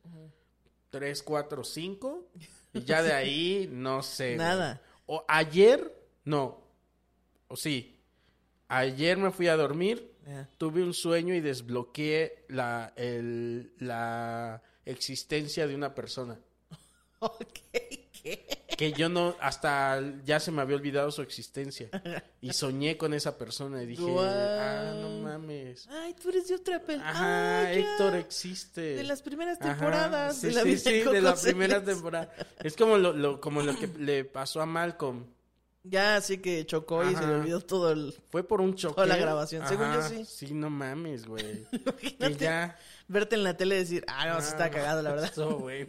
[0.89, 2.27] Tres, cuatro, cinco.
[2.73, 4.35] Y ya de ahí, no sé.
[4.35, 4.37] güey.
[4.37, 4.81] Nada.
[5.05, 5.93] O ayer,
[6.25, 6.63] no.
[7.49, 7.99] O sí.
[8.69, 10.09] Ayer me fui a dormir.
[10.57, 16.39] Tuve un sueño y desbloqueé la, el- la existencia de una persona.
[17.23, 17.59] Ok,
[18.21, 18.45] ¿qué?
[18.81, 21.87] Que yo no, hasta ya se me había olvidado su existencia.
[22.41, 25.87] Y soñé con esa persona y dije, ah, no mames.
[25.87, 27.11] Ay, tú eres de otra película.
[27.11, 28.81] Ajá, Héctor existe.
[28.95, 30.37] De las primeras temporadas.
[30.37, 32.33] Sí, de la sí, vida sí, Coco de la primera temporada.
[32.63, 35.25] Es como lo, lo- como lo que le pasó a Malcolm.
[35.83, 38.15] Ya, así que chocó y se le olvidó todo el.
[38.31, 38.95] Fue por un choque.
[38.95, 40.25] Toda la grabación, según yo, sí.
[40.25, 41.67] Sí, no mames, güey.
[41.71, 42.79] Imagínate ya.
[43.07, 45.31] verte en la tele y decir, ah, no, se está Ah, cagado, la verdad.
[45.59, 45.85] Güey.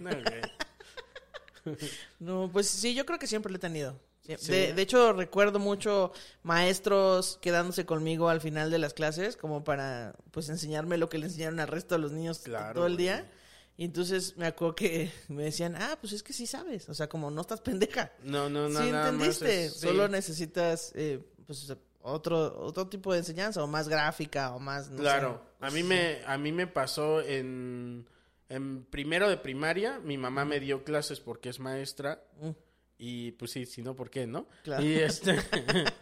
[2.21, 3.99] No, pues sí, yo creo que siempre lo he tenido.
[4.39, 4.53] Sí.
[4.53, 6.13] De, hecho, recuerdo mucho
[6.45, 11.27] maestros quedándose conmigo al final de las clases, como para, pues, enseñarme lo que le
[11.27, 13.05] enseñaron al resto de los niños Claro, todo el güey.
[13.07, 13.31] día.
[13.77, 16.89] Y entonces me acuerdo que me decían, ah, pues es que sí sabes.
[16.89, 18.13] O sea, como no estás pendeja.
[18.23, 19.65] No, no, no, sí nada más entendiste.
[19.67, 19.81] es- sí.
[19.81, 24.99] Solo necesitas, eh, pues, otro, otro tipo de enseñanza, o más gráfica, o más, no
[24.99, 25.67] Claro, sé.
[25.67, 28.07] a mí me a mí me pasó en
[28.55, 32.51] en primero de primaria, mi mamá me dio clases porque es maestra Mm.
[32.99, 34.47] y pues sí, si no por qué, ¿no?
[34.65, 34.85] Claro.
[34.85, 35.37] Y este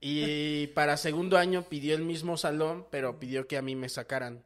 [0.00, 4.42] y para segundo año pidió el mismo salón, pero pidió que a mí me sacaran,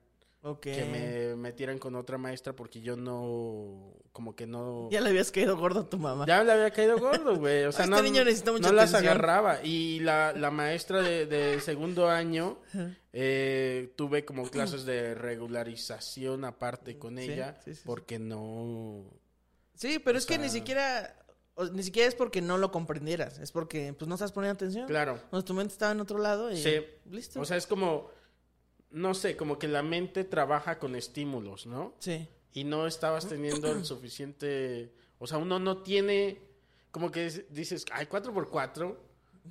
[0.60, 5.30] Que me metieran con otra maestra porque yo no como que no Ya le habías
[5.30, 6.24] caído gordo a tu mamá.
[6.26, 7.64] ya le había caído gordo, güey.
[7.64, 9.12] O sea, Este no, niño necesita mucha no las atención.
[9.14, 9.62] agarraba.
[9.64, 12.58] Y la, la maestra de, de segundo año,
[13.12, 17.82] eh, tuve como clases de regularización aparte con Sí, ella, sí, sí, sí.
[17.84, 19.04] porque no...
[19.74, 21.14] Sí, pero O es que ni siquiera,
[21.54, 24.86] o- ni siquiera es porque no lo comprendieras, es porque pues no estás poniendo atención.
[24.86, 25.20] Claro.
[25.28, 26.76] Cuando tu mente estaba en otro lado y Sí.
[27.10, 27.40] listo.
[27.40, 28.08] O sea, es como,
[28.96, 31.94] no sé, como que la mente trabaja con estímulos, ¿no?
[32.00, 32.26] sí.
[32.52, 34.90] Y no estabas teniendo el suficiente...
[35.18, 36.40] O sea, uno no tiene...
[36.90, 38.98] Como que es- dices, ay, cuatro por cuatro.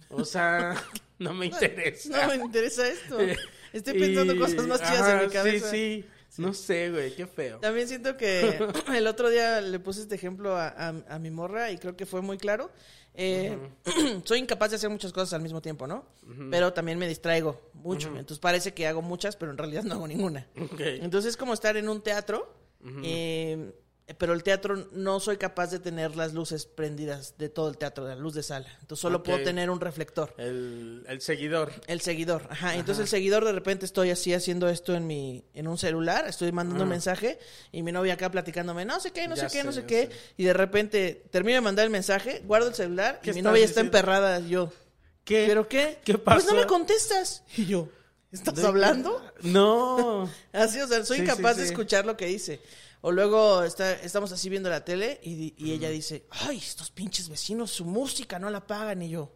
[0.10, 0.76] O sea,
[1.20, 2.10] no me interesa.
[2.24, 3.20] No me interesa esto.
[3.74, 5.70] Estoy pensando Y- cosas más chidas ajá, en mi cabeza.
[5.70, 6.42] Sí, sí.
[6.42, 7.60] No sé, güey, qué feo.
[7.60, 8.58] También siento que
[8.96, 12.06] el otro día le puse este ejemplo a, a- a mi morra y creo que
[12.08, 12.72] fue muy claro.
[13.18, 13.58] Eh,
[14.26, 16.06] soy incapaz de hacer muchas cosas al mismo tiempo, ¿no?
[16.52, 18.10] Pero también me distraigo mucho.
[18.10, 20.48] Entonces parece que hago muchas, pero en realidad no hago ninguna.
[20.80, 22.54] Entonces es como estar en un teatro,
[23.04, 23.74] eh,
[24.20, 28.06] pero el teatro no soy capaz de tener las luces prendidas de todo el teatro,
[28.06, 28.68] de la luz de sala.
[28.82, 30.34] Entonces solo puedo tener un reflector.
[30.38, 31.72] El, el seguidor.
[31.88, 32.76] El seguidor, ajá.
[32.76, 36.52] Entonces el seguidor de repente estoy así haciendo esto en mi, en un celular, estoy
[36.52, 37.40] mandando un mensaje
[37.72, 40.08] y mi novia acá platicándome, no sé qué, no Ya sé qué, no sé, qué,
[40.08, 40.12] sé.
[40.38, 43.66] y de repente termino de mandar el mensaje, guardo el celular y ¿Qué mi novia
[43.66, 44.72] está emperrada, yo,
[45.24, 45.46] ¿Qué?
[45.48, 45.98] ¿pero qué?
[46.06, 46.56] ¿Qué Pues no pasó?
[46.56, 47.42] me contestas.
[47.58, 47.90] Y yo,
[48.32, 49.20] ¿estás ¿De- hablando?
[49.42, 50.30] No.
[50.54, 52.62] Así, o sea, soy Sí, incapaz sí, de escuchar lo que dice.
[53.08, 57.30] O luego está, estamos así viendo la tele y, y ella dice, ay, estos pinches
[57.30, 59.04] vecinos, su música no la pagan.
[59.04, 59.32] Y yo,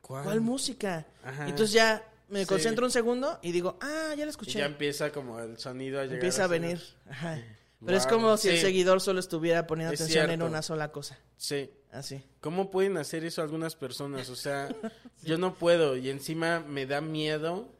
[0.00, 1.06] ¿cuál música?
[1.22, 1.46] Ajá.
[1.46, 2.46] Y entonces ya me Sí.
[2.46, 4.58] concentro un segundo y digo, ah, ya la Y escuché.
[4.58, 6.16] ya empieza como el sonido a llegar.
[6.16, 6.82] Empieza a venir.
[7.08, 7.40] Ajá.
[7.84, 11.16] Pero es como si el seguidor solo estuviera poniendo Es atención en una sola cosa.
[11.36, 11.70] Sí.
[11.92, 12.20] Así.
[12.40, 14.28] ¿Cómo pueden hacer eso algunas personas?
[14.30, 14.68] O sea,
[15.22, 17.72] yo no puedo y encima me da miedo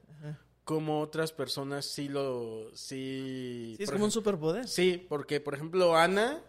[0.66, 2.70] como otras personas sí lo...
[2.74, 4.66] Sí, Sí, es como un superpoder.
[4.66, 6.40] Sí, porque por ejemplo Ana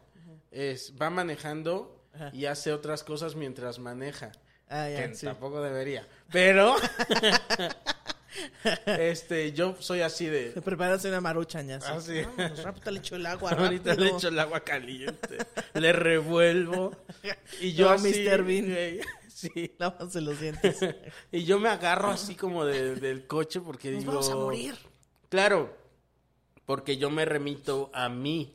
[0.49, 2.31] es va manejando Ajá.
[2.33, 4.31] y hace otras cosas mientras maneja.
[4.69, 5.27] Ah, ya, que sí.
[5.27, 6.07] tampoco debería.
[6.31, 6.75] Pero
[8.85, 11.79] este, yo soy así de Se prepararse una maruchan ya.
[11.85, 12.21] Ah, sí.
[12.21, 13.51] Vámonos, rápido le echo el agua.
[13.57, 15.37] Ahorita le echo el agua caliente,
[15.75, 16.91] le revuelvo
[17.61, 18.43] y yo No, así, Mr.
[18.43, 18.99] Bean.
[19.53, 19.75] sí.
[19.77, 20.77] Lávanse los dientes.
[21.31, 24.75] Y yo me agarro así como de- del coche porque Nos digo, vamos a morir.
[25.29, 25.75] Claro,
[26.65, 28.53] porque yo me remito a mí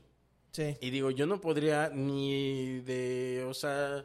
[0.52, 0.76] Sí.
[0.82, 4.04] y digo, yo no podría ni de, o sea,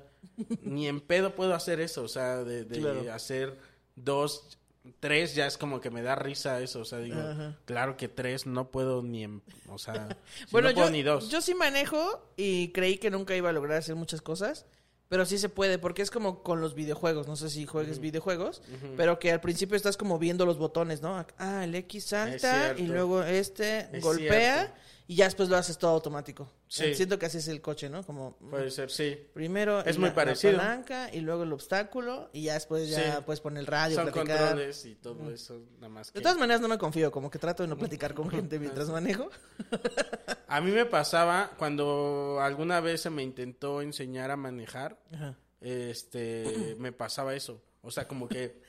[0.62, 3.14] ni en pedo puedo hacer eso, o sea, de, de Claro.
[3.14, 3.58] hacer
[3.96, 4.58] dos,
[5.02, 7.58] tres ya es como que me da risa eso, o sea, digo, Ajá.
[7.66, 10.08] claro que tres no puedo ni en, o sea,
[10.40, 11.30] si Bueno, no puedo yo, ni dos.
[11.30, 14.66] yo sí manejo y creí que nunca iba a lograr hacer muchas cosas.
[15.10, 17.28] Pero sí se puede, porque es como con los videojuegos.
[17.28, 18.62] No sé si juegues videojuegos,
[18.98, 21.26] pero que al principio estás como viendo los botones, ¿no?
[21.38, 24.74] Ah, el X salta y luego este Es golpea cierto.
[25.10, 26.52] Y ya después lo haces todo automático.
[26.68, 26.94] Sí.
[26.94, 28.04] Siento que así es el coche, ¿no?
[28.04, 29.18] Como Puede ser, sí.
[29.34, 30.58] primero Es la- muy la parecido.
[30.58, 33.22] palanca y luego el obstáculo y ya después ya Sí.
[33.26, 34.38] puedes poner el radio, Son platicar.
[34.40, 36.20] controles y todo eso, nada más que...
[36.20, 38.90] De todas maneras no me confío, como que trato de no platicar con gente mientras
[38.90, 39.30] manejo.
[40.50, 45.38] A mí me pasaba cuando alguna vez se me intentó enseñar a manejar, Ajá.
[45.62, 47.62] este, me pasaba eso.
[47.82, 48.62] O sea, como que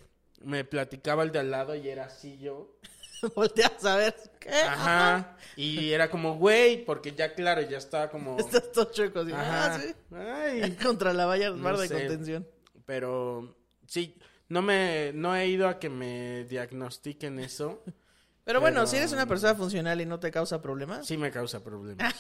[0.43, 2.77] me platicaba el de al lado y era así yo.
[3.35, 4.15] Volteas a ver.
[4.41, 4.51] ¿Qué?
[4.53, 5.37] Ajá.
[5.57, 8.37] Y era como, güey, porque ya claro, ya estaba como...
[8.39, 9.21] Estás todo chueco.
[9.21, 9.75] así, Ajá.
[9.75, 9.95] Ah, sí.
[10.15, 10.77] Ay.
[10.83, 11.95] Contra la valla No de sé.
[11.95, 12.47] contención.
[12.87, 13.57] Pero
[13.87, 14.17] sí,
[14.49, 17.83] no me, no he ido a que me diagnostiquen eso.
[18.45, 21.07] Pero bueno, Pero- si eres una persona funcional y no te causa problemas.
[21.07, 22.15] Sí me causa problemas.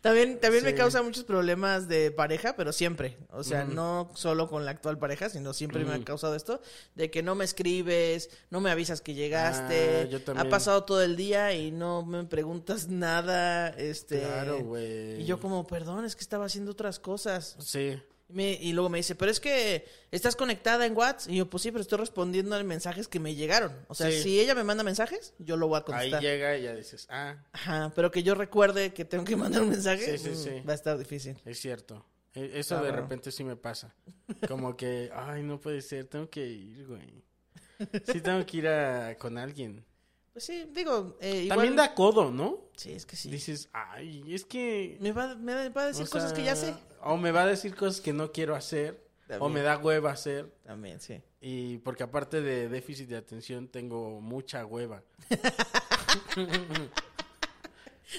[0.00, 3.16] También, también me causa muchos problemas de pareja, pero siempre.
[3.30, 6.60] O sea, no solo con la actual pareja, sino siempre me ha causado esto.
[6.94, 10.02] De que no me escribes, no me avisas que llegaste.
[10.02, 13.68] Ah, yo ha pasado todo el día y no me preguntas nada.
[13.70, 14.20] Este.
[14.20, 15.22] Claro, güey.
[15.22, 17.56] Y yo como, perdón, es que estaba haciendo otras cosas.
[17.60, 18.00] Sí.
[18.32, 21.30] Me- y luego me dice, pero es que estás conectada en WhatsApp.
[21.30, 23.72] Y yo, pues sí, pero estoy respondiendo a mensajes que me llegaron.
[23.88, 24.22] O sea, Sí.
[24.22, 26.22] si ella me manda mensajes, yo lo voy a Ahí contestar.
[26.22, 29.70] llega y ya dices, ah, Ajá, pero que yo recuerde que tengo que mandar un
[29.70, 30.60] mensaje, Sí, sí, mm, sí.
[30.66, 31.36] va a estar difícil.
[31.44, 32.04] Es cierto.
[32.34, 33.94] E- Eso Ah, de repente sí me pasa.
[34.48, 37.22] Como que, ay, no puede ser, tengo que ir, güey.
[38.10, 39.84] Sí tengo que ir a- con alguien.
[40.32, 41.58] Pues sí, digo, eh, igual...
[41.58, 42.70] También da codo, ¿no?
[42.76, 43.28] Sí, es que sí.
[43.28, 44.96] Dices, ay, es que...
[45.00, 46.72] Me va, me va a decir o cosas que ya sé.
[47.02, 49.02] O me va a decir cosas que no quiero hacer.
[49.38, 50.52] O me da hueva hacer.
[50.64, 51.22] También, sí.
[51.40, 55.02] Y porque aparte de déficit de atención, tengo mucha hueva.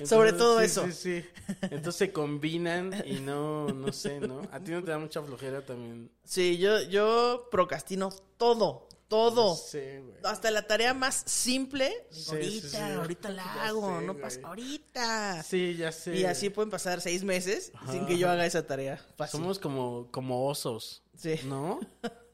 [0.06, 0.86] Sobre todo sí, eso.
[0.88, 1.24] Sí, sí.
[1.62, 4.42] Entonces se combinan y no, no sé, ¿no?
[4.52, 6.10] A ti no te da mucha flojera también.
[6.24, 9.56] Sí, yo, yo procrastino todo, todo.
[9.56, 10.16] Sé, güey.
[10.24, 11.94] Hasta la tarea más simple.
[12.10, 12.78] Sí, ahorita, sí, sí.
[12.78, 15.44] ahorita la hago, sé, no pasa, ahorita.
[15.44, 16.16] Sí, ya sé.
[16.16, 19.00] Y así pueden pasar seis meses sin que yo haga esa tarea.
[19.18, 19.40] Fácil.
[19.40, 21.36] Somos como, como osos, Sí.
[21.46, 21.80] ¿no?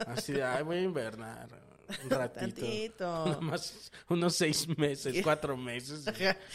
[0.06, 1.48] Así de, ay, voy a invernar
[2.04, 2.40] un ratito.
[2.60, 3.26] Tantito.
[3.40, 6.04] Nomás unos seis meses, cuatro meses.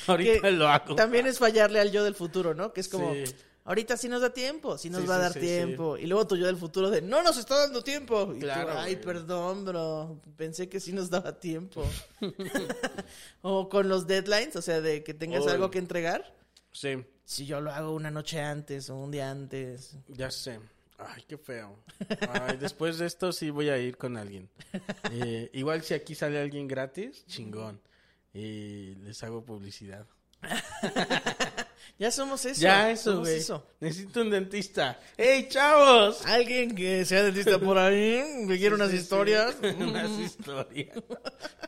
[0.08, 0.96] Ahorita Que lo hago.
[0.96, 2.74] También es fallarle al yo del futuro, ¿no?
[2.74, 3.24] Que es como, Sí.
[3.66, 5.98] Ahorita sí nos da tiempo, sí nos Sí, va a dar sí, tiempo.
[5.98, 8.32] Y luego tu yo del futuro de, no nos está dando tiempo.
[8.32, 9.06] Y tú, Claro, ay, güey.
[9.06, 11.86] perdón, bro, pensé que sí nos daba tiempo.
[13.42, 16.34] o con los deadlines, o sea, de que tengas algo que entregar.
[16.72, 19.98] Sí, Si yo lo hago una noche antes o un día antes.
[20.08, 20.60] ya sé.
[20.98, 21.78] Ay, qué feo.
[22.30, 24.50] Ay, después de esto sí voy a ir con alguien.
[25.12, 27.82] Eh, igual si aquí sale alguien gratis, chingón.
[28.34, 30.06] Y les hago publicidad.
[31.98, 32.60] Ya somos eso.
[32.60, 33.42] ya, eso, güey.
[33.80, 35.00] Necesito un dentista.
[35.18, 36.26] ¡Ey, chavos!
[36.26, 39.56] Alguien que sea dentista por ahí, que quiera unas Sí, historias.
[39.62, 39.68] sí.
[39.80, 40.98] unas historias.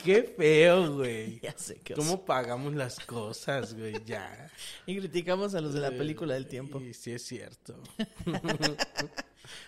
[0.03, 1.39] Qué feo, güey.
[1.41, 1.93] Ya sé qué.
[1.93, 4.03] ¿Cómo pagamos las cosas, güey?
[4.05, 4.51] Ya.
[4.85, 6.81] Y criticamos a los de la película del tiempo.
[6.81, 7.75] Y sí es cierto.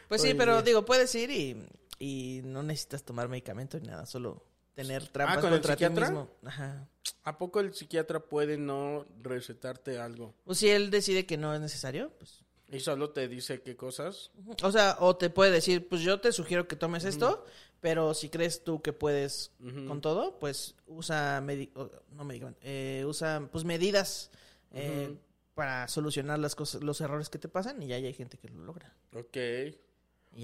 [0.10, 1.55] Pues sí, pero digo, puedes ir y,
[1.99, 4.43] y no necesitas tomar medicamento ni nada, solo
[4.82, 6.06] tener trampas Ah, ¿con el ti psiquiatra?
[6.10, 6.30] mismo.
[6.46, 6.88] Ajá.
[7.24, 10.34] ¿A poco el psiquiatra puede no recetarte algo?
[10.46, 12.44] O si él decide que no es necesario, pues.
[12.72, 14.32] Y solo te dice qué cosas.
[14.64, 17.44] O sea, o te puede decir, pues yo te sugiero que tomes esto,
[17.82, 19.52] pero si crees tú que puedes
[19.88, 21.72] con todo, pues usa, medi-
[22.12, 24.30] no medicamento, eh, usa pues medidas
[24.72, 25.16] eh,
[25.56, 28.64] para solucionar las cosas, los errores que te pasan y ya hay gente que lo
[28.64, 28.96] logra.
[29.14, 29.38] Ok.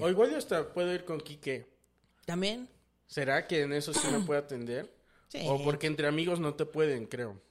[0.01, 1.67] O igual yo hasta puedo ir con Quique.
[2.25, 2.67] También.
[3.07, 4.93] ¿Será que en eso sí me puede atender?
[5.27, 5.39] Sí.
[5.49, 7.41] O porque entre amigos no te pueden, creo.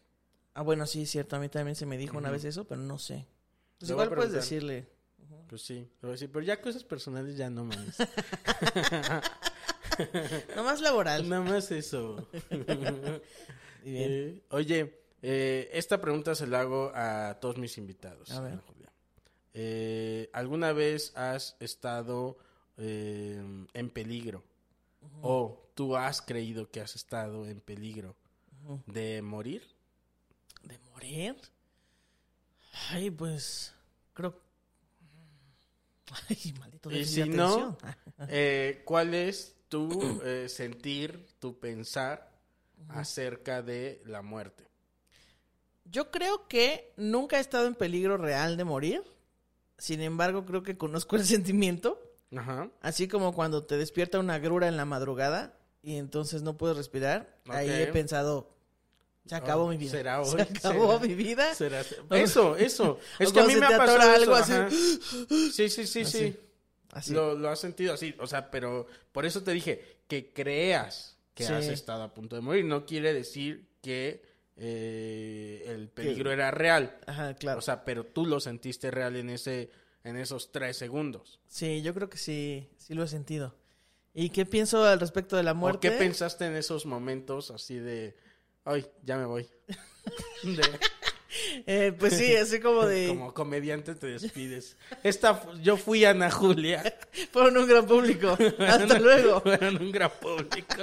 [0.54, 1.34] Ah, bueno, sí, es cierto.
[1.34, 3.26] A mí también se me dijo una vez eso, pero no sé.
[3.78, 4.86] Pues igual puedes decirle.
[5.48, 7.96] Pues sí, le voy a decir, pero ya cosas personales ya no mames.
[10.56, 11.24] Nomás laboral.
[11.28, 12.28] Nada más eso.
[13.84, 13.86] Bien.
[14.10, 18.30] Eh, oye, eh, esta pregunta se la hago a todos mis invitados.
[18.30, 18.60] A ver.
[19.52, 22.38] Eh, ¿alguna vez has estado
[22.76, 23.40] eh,
[23.72, 24.42] en peligro?
[25.22, 28.16] ¿O tú has creído que has estado en peligro
[28.86, 29.62] de morir?
[30.62, 31.36] ¿De morir?
[32.90, 33.74] Ay, pues.
[34.12, 34.40] Creo.
[36.28, 37.78] Ay, maldito Y si no,
[38.28, 42.30] eh, ¿cuál es tu eh, sentir, tu pensar
[42.88, 44.64] acerca de la muerte?
[45.84, 49.02] Yo creo que nunca he estado en peligro real de morir.
[49.78, 52.03] Sin embargo, creo que conozco el sentimiento.
[52.36, 52.70] Ajá.
[52.80, 57.36] Así como cuando te despierta una grura en la madrugada y entonces no puedes respirar.
[57.48, 58.50] Ahí he pensado,
[59.26, 59.90] se acabó Oh, mi vida.
[59.92, 60.30] ¿será hoy?
[60.30, 61.06] Se acabó ¿Será?
[61.06, 61.54] mi vida.
[61.54, 61.82] ¿Será?
[62.10, 62.98] Eso, eso.
[63.18, 64.52] Es que a mí me ha pasado algo así.
[64.52, 64.70] ajá.
[64.70, 66.04] Sí, sí, sí, Así.
[66.04, 66.36] sí.
[66.92, 67.12] Así.
[67.12, 68.14] Lo, lo has sentido así.
[68.20, 71.52] O sea, pero por eso te dije que creas que Sí.
[71.52, 72.64] has estado a punto de morir.
[72.64, 74.22] No quiere decir que
[74.56, 76.96] eh, el peligro era real.
[77.06, 77.58] Ajá, claro.
[77.58, 79.70] O sea, pero tú lo sentiste real en ese,
[80.04, 81.40] en esos tres segundos.
[81.48, 83.54] sí, yo creo que sí, sí lo he sentido.
[84.14, 85.90] ¿Y qué pienso al respecto de la ¿Por muerte?
[85.90, 88.14] qué pensaste en esos momentos así de,
[88.64, 89.48] ay, ya me voy?
[90.44, 90.78] De-
[91.66, 93.08] Eh, pues sí, así como de...
[93.08, 94.76] Como comediante te despides.
[95.02, 96.80] Esta, yo fui Ana Julia.
[97.32, 98.36] Fueron un gran público.
[98.60, 99.40] Hasta luego.
[99.40, 100.76] Fueron un gran público.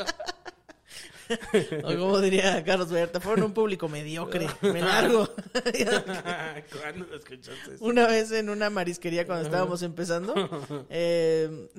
[1.83, 4.47] O como diría Carlos Berta, fueron un público mediocre.
[4.61, 5.29] Me largo.
[6.81, 7.77] ¿Cuándo lo escuchaste?
[7.79, 10.33] Una vez en una marisquería cuando estábamos empezando,
[10.89, 11.69] eh,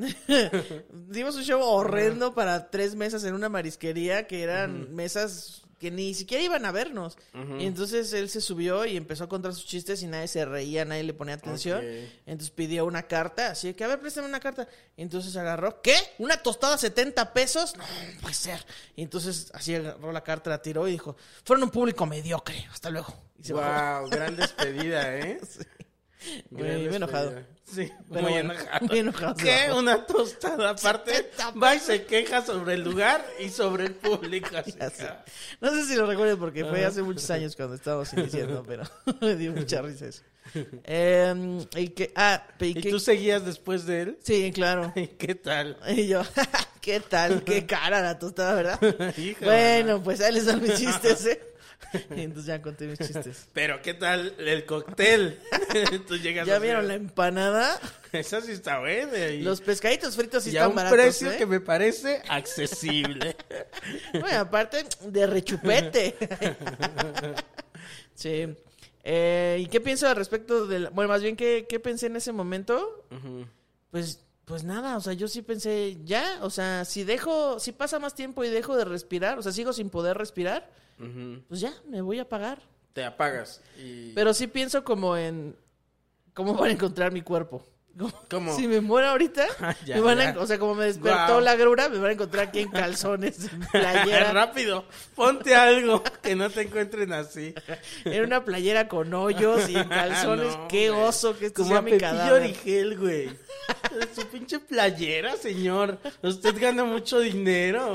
[0.91, 6.15] dimos un show horrendo para tres mesas en una marisquería que eran mesas que ni
[6.15, 7.19] siquiera iban a vernos.
[7.59, 10.85] Y entonces él se subió y empezó a contar sus chistes y nadie se reía,
[10.87, 11.85] nadie le ponía atención.
[12.25, 14.67] Entonces pidió una carta, así de que, a ver, préstame una carta.
[14.97, 15.95] Y entonces agarró, ¿qué?
[16.19, 17.77] ¿Una tostada 70 pesos?
[17.77, 18.65] No, no puede ser.
[18.97, 22.89] Y entonces así agarró la carta, la tiró y dijo, fueron un público mediocre, hasta
[22.89, 23.13] luego.
[23.39, 24.03] Y se bajó.
[24.03, 25.41] Wow, gran despedida, ¿eh?
[25.51, 25.72] Muy-
[26.51, 27.33] Gran muy enojado.
[27.65, 28.87] Sí, Pero muy bueno, enojado.
[28.87, 29.73] muy enojado ¿Qué?
[29.75, 31.31] Una tostada aparte.
[31.63, 34.49] Va y se queja sobre el lugar y sobre el público.
[34.57, 35.09] así que-
[35.61, 38.83] No sé si lo recuerdo porque fue hace muchos años cuando estábamos iniciando, pero
[39.21, 40.23] me dio mucha risa eso.
[40.85, 44.19] Eh, y que, ah, y ¿Y tú seguías después de él?
[44.23, 44.93] sí, claro.
[44.97, 45.79] ¿Y ¿Qué tal?
[45.89, 46.23] Y yo,
[46.81, 47.43] ¿qué tal?
[47.45, 49.17] Qué cara la tostada, ¿verdad?
[49.17, 51.41] Hija, bueno, pues ahí les dan mis chistes, ¿eh?
[52.11, 53.49] Entonces ya conté mis chistes.
[53.53, 55.39] Pero ¿qué tal el cóctel?
[56.23, 57.79] Llegas ¿Ya vieron la empanada?
[58.13, 59.19] Esa sí está buena.
[59.29, 61.37] Y, Los pescaditos fritos sí y a están un baratos, precio ¿eh?
[61.37, 63.37] que me parece accesible.
[64.21, 66.17] Bueno, aparte de rechupete.
[68.15, 68.55] sí.
[69.05, 72.17] Eh, ¿Y qué pienso al respecto de la- Bueno, más bien, ¿qué, qué pensé en
[72.17, 73.05] ese momento?
[73.91, 77.99] Pues, pues nada, o sea, yo sí pensé, ya, o sea, si dejo, si pasa
[77.99, 80.71] más tiempo y dejo de respirar, o sea, sigo sin poder respirar,
[81.49, 82.63] Pues ya, me voy a apagar.
[82.93, 83.63] Te apagas.
[83.79, 84.13] Y...
[84.13, 85.57] Pero sí pienso como en
[86.35, 87.65] cómo van a encontrar mi cuerpo.
[88.31, 88.57] ¿Cómo?
[88.57, 89.47] Si me muero ahorita,
[89.87, 92.49] Ya, me van a- o sea, como me despertó la grura, me van a encontrar
[92.49, 94.33] aquí en calzones, en playera.
[94.33, 94.85] Rápido,
[95.15, 97.55] ponte algo que no te encuentren así.
[98.05, 100.57] Era una playera con hoyos y en calzones.
[100.57, 101.03] No, Qué güey.
[101.03, 102.43] oso que esto Como sea mi cadáver.
[102.43, 103.31] Origel, güey.
[104.15, 105.99] Su pinche playera, señor.
[106.23, 107.93] Usted gana mucho dinero.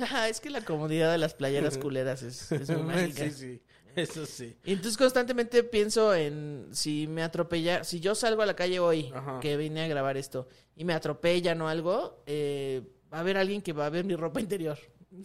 [0.00, 3.24] Ajá, es que la comodidad de las playeras culeras es, es muy mágica.
[3.24, 3.60] Sí, sí.
[3.96, 4.56] Eso sí.
[4.64, 9.12] Y entonces constantemente pienso en si me atropellar, si yo salgo a la calle hoy,
[9.14, 9.40] Ajá.
[9.40, 12.82] que vine a grabar esto, y me atropellan o algo, eh,
[13.12, 14.78] va a haber alguien que va a ver mi ropa interior.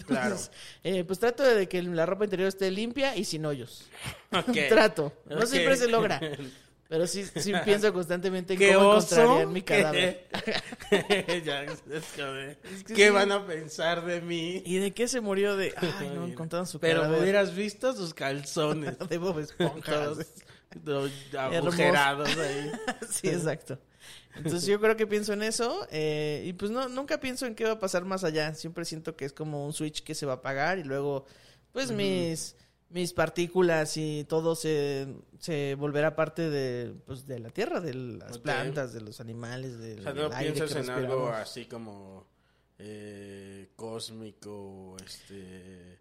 [0.05, 0.37] Claro.
[0.83, 3.87] Eh, pues trato de que la ropa interior esté limpia y sin hoyos.
[4.69, 5.13] Trato.
[5.25, 6.21] No siempre se logra.
[6.89, 9.15] Pero sí, sí pienso constantemente en ¿Qué cómo oso?
[9.15, 10.27] encontrarían mi cadáver.
[11.45, 11.81] Ya, es
[12.15, 12.57] que,
[12.95, 13.09] ¿Qué sí.
[13.13, 14.63] van a pensar de mí?
[14.65, 15.71] ¿Y de qué se murió de...?
[15.77, 17.21] Ay, no, encontraron su Pero cadáver.
[17.21, 18.97] hubieras visto sus calzones.
[19.07, 20.13] De Bob Esponja.
[21.37, 22.71] Agujerados ahí.
[23.09, 23.79] sí, exacto.
[24.35, 27.65] Entonces yo creo que pienso en eso eh, y pues no, nunca pienso en qué
[27.65, 28.53] va a pasar más allá.
[28.55, 31.25] Siempre siento que es como un switch que se va a apagar y luego
[31.71, 32.55] pues mis,
[32.89, 35.07] mis partículas y todo se,
[35.39, 39.99] se volverá parte de, pues, de la tierra, de las plantas, de los animales, del
[39.99, 42.27] O sea, no aire que piensas en algo así como
[42.81, 45.99] eh, cósmico, este,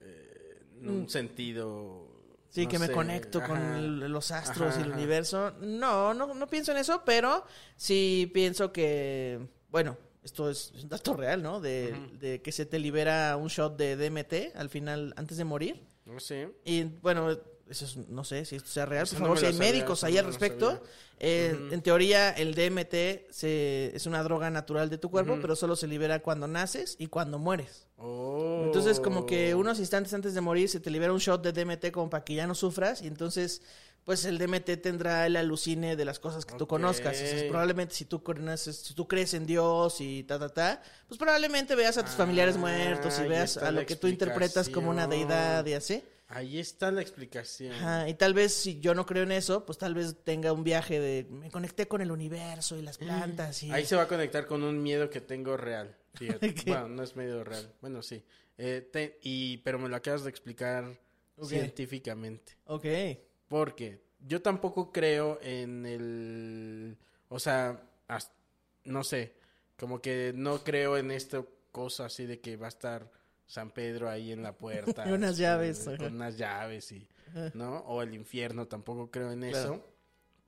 [0.00, 1.08] eh, en un Mm.
[1.08, 2.08] sentido.
[2.50, 4.96] Sí, no que me conecto con el- los astros Ajá, y el ajá.
[4.98, 5.52] universo.
[5.62, 7.46] No, no, no pienso en eso, pero
[7.76, 11.60] sí pienso que, bueno, esto es un dato real, ¿no?
[11.62, 15.80] De, de que se te libera un shot de DMT al final, antes de morir.
[16.18, 16.50] Sé.
[16.64, 17.38] Y bueno,
[17.72, 19.04] eso es- no sé si esto sea real.
[19.04, 20.82] Eso Por favor, si hay sabía, médicos ahí no al respecto.
[21.18, 21.68] eh.
[21.70, 25.86] En teoría, el DMT se, es una droga natural de tu cuerpo, pero solo se
[25.86, 27.86] libera cuando naces y cuando mueres.
[27.96, 28.62] Oh.
[28.64, 31.92] Entonces, como que unos instantes antes de morir se te libera un shot de DMT
[31.92, 33.02] como para que ya no sufras.
[33.02, 33.62] Y entonces,
[34.04, 36.70] pues el DMT tendrá el alucine de las cosas que tú Ok.
[36.70, 37.16] conozcas.
[37.48, 38.20] Probablemente si tú
[38.58, 42.56] si tú crees en Dios y ta ta ta, pues probablemente veas a tus familiares
[42.56, 46.02] Ah, muertos y veas a lo que tú interpretas como una deidad y así.
[46.34, 47.72] Ahí está la explicación.
[47.72, 50.64] Ajá, y tal vez si yo no creo en eso, pues tal vez tenga un
[50.64, 54.08] viaje de me conecté con el universo y las plantas y Ahí se va a
[54.08, 55.94] conectar con un miedo que tengo real.
[56.14, 56.54] Fíjate.
[56.66, 57.72] Bueno, no es miedo real.
[57.80, 58.24] Bueno, sí.
[58.58, 60.98] Eh, te- y, pero me lo acabas de explicar
[61.42, 62.56] científicamente.
[62.66, 62.86] Ok.
[63.48, 66.96] Porque yo tampoco creo en el...
[67.28, 67.82] O sea,
[68.84, 69.34] no sé.
[69.78, 73.10] Como que no creo en esta cosa así de que va a estar
[73.52, 75.06] San Pedro ahí en la puerta.
[75.06, 75.84] Y unas este, llaves.
[75.98, 77.06] Con unas llaves y...
[77.28, 77.50] Ajá.
[77.52, 77.80] ¿No?
[77.80, 79.58] O el infierno, tampoco creo en Claro.
[79.74, 79.86] eso.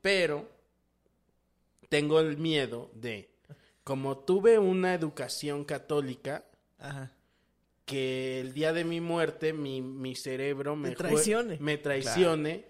[0.00, 0.48] Pero
[1.90, 3.28] tengo el miedo de...
[3.84, 6.46] Como tuve una educación católica,
[6.78, 7.12] Ajá.
[7.84, 11.58] que el día de mi muerte mi, mi cerebro me, traicione.
[11.60, 12.64] me traicione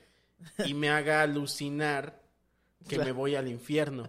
[0.66, 2.20] y me haga alucinar
[2.88, 3.04] que Claro.
[3.04, 4.08] me voy al infierno.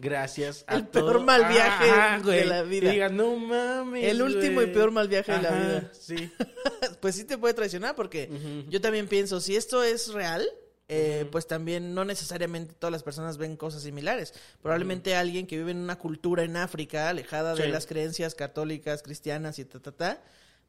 [0.00, 2.44] Gracias a El peor mal viaje Ajá, de güey.
[2.46, 2.90] la vida.
[2.90, 4.04] Diga, no mames.
[4.04, 4.70] El último güey".
[4.70, 5.90] y peor mal viaje de la vida.
[5.92, 6.30] Sí.
[7.00, 8.30] pues sí te puede traicionar porque
[8.68, 10.46] yo también pienso, si esto es real,
[10.88, 14.34] eh, pues también no necesariamente todas las personas ven cosas similares.
[14.60, 19.58] Probablemente alguien que vive en una cultura en África, alejada de las creencias católicas, cristianas
[19.60, 20.22] y ta, ta, ta,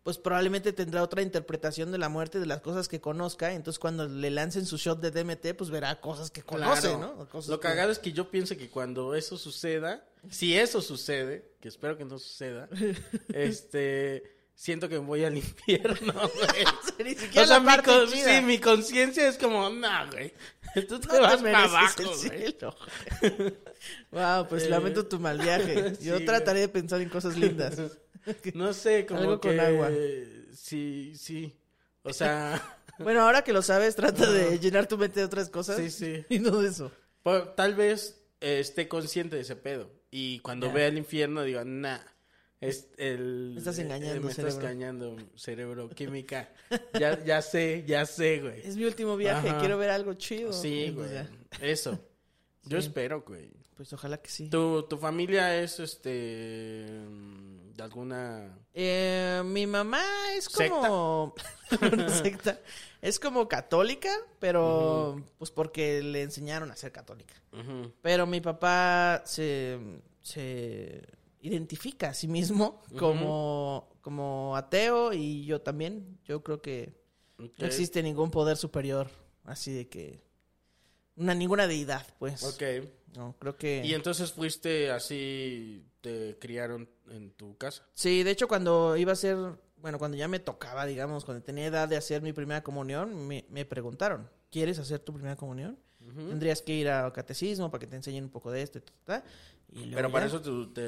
[0.03, 3.53] pues probablemente tendrá otra interpretación de la muerte, de las cosas que conozca.
[3.53, 7.15] Entonces cuando le lancen su shot de DMT, pues verá cosas que conoce, Claro.
[7.17, 7.29] ¿no?
[7.29, 11.51] Cosas Lo que- cagado es que yo pienso que cuando eso suceda, si eso sucede,
[11.61, 12.67] que espero que no suceda,
[13.33, 14.23] este,
[14.55, 16.65] siento que me voy al infierno, güey.
[17.05, 20.33] Ni siquiera O sea, la mi parte sí, mi conciencia es como, nah, güey.
[20.87, 22.55] Tú te No te vas para abajo, güey.
[24.11, 25.93] wow, pues Eh, lamento tu mal viaje.
[26.01, 27.77] Yo sí, trataré de pensar en cosas lindas.
[28.53, 29.49] No sé, como Algo que...
[29.49, 29.89] con agua.
[30.53, 31.55] Sí, sí.
[32.03, 32.61] O sea,
[32.99, 35.77] Bueno, ahora que lo sabes, trata de llenar tu mente de otras cosas.
[35.77, 36.25] sí, sí.
[36.29, 36.91] Y no de eso.
[37.23, 39.89] Por- tal vez eh, esté consciente de ese pedo.
[40.11, 41.99] Y cuando vea el infierno diga, nah.
[42.59, 44.69] Es el, Me estás engañando, eh, me estás cerebro.
[44.69, 46.53] engañando, cerebro, química.
[46.99, 48.61] Ya, ya sé, ya sé, güey.
[48.63, 49.59] Es mi último viaje, Ajá.
[49.59, 50.53] quiero ver algo chido.
[50.53, 51.27] Sí, Entonces, güey.
[51.59, 51.67] ya.
[51.67, 51.99] Eso.
[52.65, 52.87] Yo Sí.
[52.87, 53.49] espero, güey.
[53.75, 54.47] Pues ojalá que sí.
[54.49, 56.85] ¿Tu, tu familia es, este,
[57.81, 58.59] de alguna...
[58.75, 60.03] Eh, mi mamá
[60.35, 60.69] es ¿Secta?
[60.69, 61.33] como
[61.93, 62.59] una secta.
[63.01, 67.33] Es como católica, pero pues porque le enseñaron a ser católica.
[68.03, 69.79] Pero mi papá se,
[70.21, 71.01] se
[71.41, 76.19] identifica a sí mismo como, como ateo y yo también.
[76.25, 76.93] Yo creo que
[77.37, 79.09] no existe ningún poder superior,
[79.43, 80.21] así de que
[81.15, 82.43] una ninguna deidad, pues.
[82.43, 82.61] Ok.
[83.15, 87.85] No, creo que Y entonces fuiste así, te criaron en tu casa.
[87.93, 89.37] Sí, de hecho cuando iba a ser,
[89.77, 93.45] bueno, cuando ya me tocaba, digamos, cuando tenía edad de hacer mi primera comunión, me,
[93.49, 95.77] me preguntaron, ¿quieres hacer tu primera comunión?
[95.99, 98.91] Tendrías que ir al catecismo para que te enseñen un poco de esto y ta,
[99.05, 99.27] ta, ta.
[99.71, 100.81] Y luego Pero para eso te,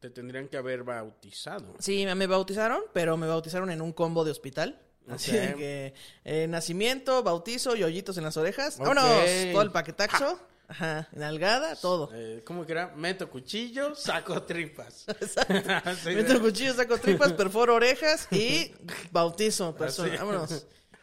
[0.00, 1.74] te tendrían que haber bautizado.
[1.78, 4.80] Sí, me bautizaron, pero me bautizaron en un combo de hospital.
[5.08, 5.56] Así Ok.
[5.56, 5.94] que
[6.24, 8.78] eh, nacimiento, bautizo y hoyitos en las orejas.
[8.80, 8.86] Ok.
[8.86, 10.38] Vámonos, todo el paquetaxo.
[10.70, 12.10] Ajá, nalgada, todo.
[12.14, 12.94] Eh, ¿Cómo que era?
[12.94, 15.04] Meto cuchillo, saco tripas.
[16.04, 18.72] Sí, Meto de- cuchillo, saco tripas, perforo orejas y
[19.12, 20.10] bautizo persona.
[20.14, 20.18] Así.
[20.18, 20.50] Vámonos.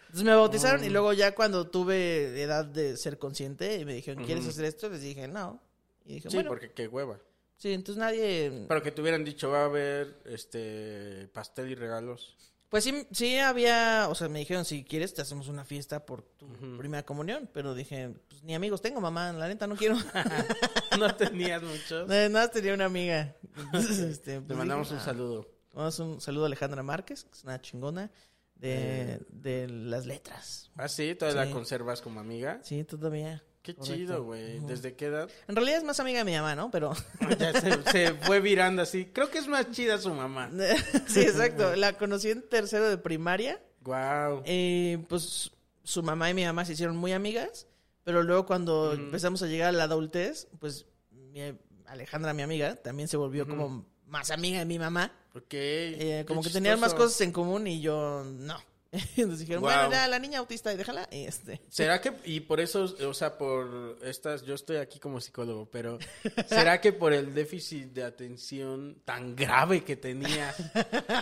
[0.08, 4.24] Entonces me bautizaron y luego ya cuando tuve edad de ser consciente y me dijeron,
[4.24, 4.88] ¿quieres hacer esto?
[4.90, 5.62] Les dije, no.
[6.06, 7.20] Y dije, Sí, bueno, porque qué hueva.
[7.58, 8.66] sí, entonces nadie...
[8.70, 12.38] Pero que te hubieran dicho, va a haber este pastel y regalos.
[12.70, 16.22] Pues sí, sí había, o sea, me dijeron, si quieres te hacemos una fiesta por
[16.24, 16.78] tu Ujú.
[16.78, 19.96] primera comunión, pero dije, pues ni amigos tengo, mamá, la neta no quiero.
[21.00, 22.08] no tenías muchos.
[22.10, 23.36] Nada más tenía una amiga.
[23.56, 25.06] Entonces, este, Te pues mandamos dije, un "Ah".
[25.06, 25.48] saludo.
[25.74, 28.12] Mandamos un saludo a Alejandra Márquez, que es una chingona
[28.56, 30.70] de, de las letras.
[30.76, 31.48] Ah, sí, todavía Sí.
[31.50, 32.60] la conservas como amiga.
[32.64, 33.44] Sí, todavía.
[33.68, 33.96] Qué Correcto.
[33.98, 34.60] chido, güey.
[34.62, 35.30] ¿Desde qué edad?
[35.50, 36.72] En realidad es más amiga de mi mamá, ¿no?
[36.72, 36.94] Pero...
[37.38, 39.06] Ya se, se fue virando así.
[39.08, 40.50] Creo que es más chida su mamá.
[41.08, 41.76] sí, exacto.
[41.76, 43.62] La conocí en tercero de primaria.
[43.82, 44.44] Wow.
[44.46, 45.52] Eh, pues
[45.84, 47.68] su mamá y mi mamá se hicieron muy amigas,
[48.06, 51.54] pero luego cuando empezamos a llegar a la adultez, pues mi-
[51.88, 55.12] Alejandra, mi amiga, también se volvió como más amiga de mi mamá.
[55.36, 55.54] Ok.
[55.54, 58.58] Eh, como que tenían más cosas en común y yo no.
[59.18, 61.08] Entonces dijeron, bueno, ya la niña autista, y déjala.
[61.12, 61.62] Y este.
[61.70, 66.00] ¿Será que, y por eso, o sea, por estas, yo estoy aquí como psicólogo, pero
[66.48, 70.56] ¿será que por el déficit de atención tan grave que tenías,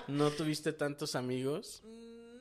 [0.08, 1.82] no tuviste tantos amigos?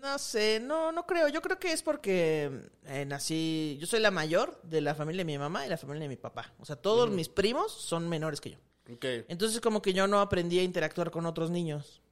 [0.05, 1.29] No sé, no, no creo.
[1.29, 3.79] Yo creo que es porque eh, nací.
[3.81, 6.17] Yo soy la mayor de la familia de mi mamá y la familia de mi
[6.17, 6.53] papá.
[6.59, 8.59] O sea, todos mis primos son menores que yo.
[8.87, 12.03] Entonces, como que yo no aprendí a interactuar con otros niños.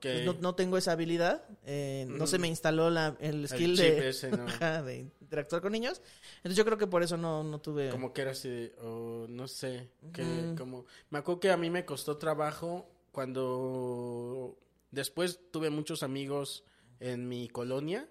[0.00, 1.44] Pues no, no tengo esa habilidad.
[1.64, 4.44] eh, no se me instaló la, el skill de, ese, ¿no?
[4.44, 6.00] Ajá, de interactuar con niños.
[6.36, 7.90] Entonces yo creo que por eso no, no tuve...
[7.90, 10.86] Como que era así de, o no sé, que como...
[11.10, 14.56] Me acuerdo que a mí me costó trabajo cuando...
[14.90, 16.64] Después tuve muchos amigos
[17.00, 18.08] en mi colonia,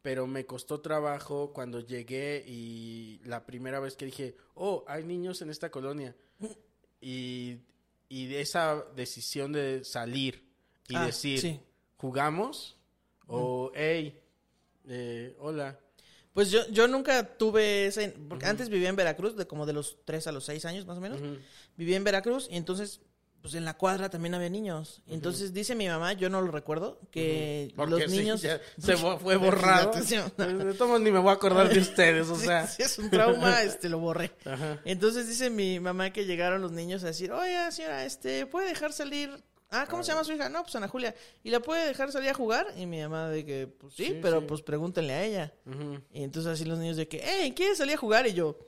[0.00, 5.42] pero me costó trabajo cuando llegué y la primera vez que dije, oh, hay niños
[5.42, 6.16] en esta colonia.
[7.04, 7.58] Y,
[8.08, 10.51] y de esa decisión de salir
[10.92, 11.60] y Ah, decir, sí.
[11.96, 12.76] ¿jugamos?
[13.26, 14.20] O, hey,
[14.88, 15.78] eh, hola.
[16.34, 18.10] Pues yo, yo nunca tuve ese...
[18.28, 20.98] Porque antes vivía en Veracruz, de como de los 3 a los 6 años más
[20.98, 21.20] o menos.
[21.76, 23.00] Vivía en Veracruz y entonces...
[23.42, 25.02] Pues en la cuadra también había niños.
[25.08, 28.40] Entonces dice mi mamá, yo no lo recuerdo, que Porque los niños...
[28.78, 29.88] se fue borrado.
[29.90, 30.32] Atención.
[30.36, 32.68] De todos ni me voy a acordar de ustedes, o sea.
[32.68, 34.30] sí, es un trauma, este, lo borré.
[34.84, 38.92] Entonces dice mi mamá que llegaron los niños a decir, oiga, señora, este, ¿puede dejar
[38.92, 39.30] salir?
[39.74, 40.48] Ah, ¿cómo se llama su hija?
[40.50, 41.14] No, pues Ana Julia.
[41.42, 42.66] ¿Y la puede dejar salir a jugar?
[42.76, 44.46] Y mi mamá de que, pues sí, Sí, pero sí.
[44.46, 45.54] pues pregúntenle a ella.
[46.12, 48.26] Y entonces así los niños de que, hey, ¿quieres salir a jugar?
[48.26, 48.58] Y yo,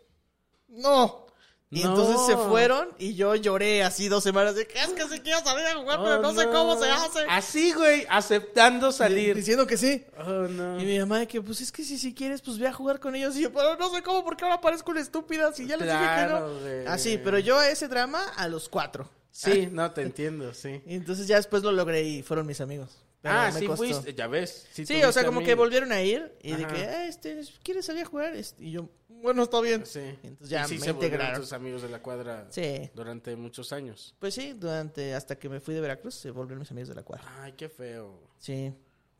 [0.69, 1.27] no.
[1.71, 1.91] Y No.
[1.91, 5.41] entonces se fueron y yo lloré así dos semanas de que es que sí quiero
[5.41, 7.21] salir a jugar, pero Oh, no, sé cómo se hace.
[7.29, 9.35] Así, güey, aceptando salir.
[9.35, 10.05] Diciendo que sí.
[10.19, 10.81] Oh, no.
[10.81, 13.01] Y mi mamá de que, pues es que si, si quieres, pues ve a jugar
[13.01, 13.35] con ellos.
[13.37, 15.53] Y yo, pero no sé cómo, porque ahora parezco una estúpida.
[15.53, 16.85] Si ya les Claro, dije que güey.
[16.85, 16.91] no.
[16.93, 19.09] Así, pero yo a ese drama a los cuatro.
[19.37, 20.81] Sí, no, te entiendo, sí.
[20.87, 22.97] Y entonces ya después lo logré y fueron mis amigos.
[23.21, 23.85] Pero ah, me sí costó.
[23.85, 24.69] fuiste, ya ves.
[24.73, 28.03] Sí, o sea, como que volvieron a ir y de que, "Eh, este, ¿quieres salir
[28.03, 28.37] a jugar?
[28.37, 29.87] Este, Y yo, bueno, está bien.
[29.87, 30.01] Sí.
[30.23, 31.41] Entonces ya Y sí me se integraron.
[31.41, 32.91] tus amigos de la cuadra Sí.
[32.95, 34.15] durante muchos años.
[34.19, 37.03] Pues sí, durante, hasta que me fui de Veracruz, se volvieron mis amigos de la
[37.03, 37.25] cuadra.
[37.41, 38.21] Ay, qué feo.
[38.39, 38.73] Sí.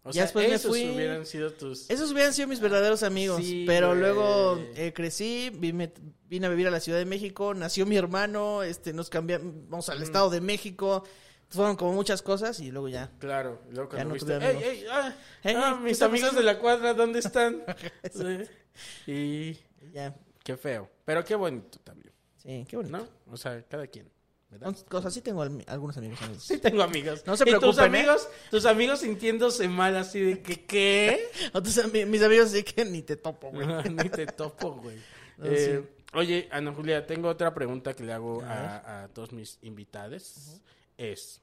[0.07, 1.89] O Ya sea, después me esos fui- hubieran sido tus...
[1.91, 3.43] Esos hubieran sido mis verdaderos amigos.
[3.43, 4.01] Sí, pero güey.
[4.01, 5.93] luego eh, crecí, vine,
[6.29, 10.03] vine a vivir a la Ciudad de México, nació mi hermano, este, nos cambiamos al
[10.03, 11.05] Estado de México.
[11.49, 13.11] Fueron como muchas cosas y luego ya.
[13.19, 14.35] Claro, luego cuando no viste.
[14.35, 16.41] Ah, Ey, ah, ¿qué mis amigos pasando?
[16.41, 17.63] de la cuadra, ¿dónde están?
[18.13, 19.11] Sí.
[19.11, 19.59] Y
[19.93, 20.15] Ya.
[20.43, 20.91] qué feo.
[21.05, 22.99] Pero qué bonito también, Sí, qué bonito.
[22.99, 23.07] ¿no?
[23.33, 24.11] O sea, cada quien.
[24.55, 24.75] ¿Verdad?
[24.75, 26.21] Son Cosas, sí tengo al- algunos amigos.
[26.23, 26.43] amigos.
[26.49, 27.23] Sí tengo amigos.
[27.27, 27.99] No se Y tus preocupen, ¿eh?
[27.99, 31.29] amigos, tus amigos sintiéndose mal así de que, ¿qué?
[32.07, 33.67] Mis amigos sí que ni te topo, güey.
[33.91, 34.97] Ni te topo, güey.
[35.39, 35.85] No, Eh,
[36.15, 40.61] Oye, Ana Julia, tengo otra pregunta que le hago A a, a todos mis invitados.
[40.97, 41.41] Es,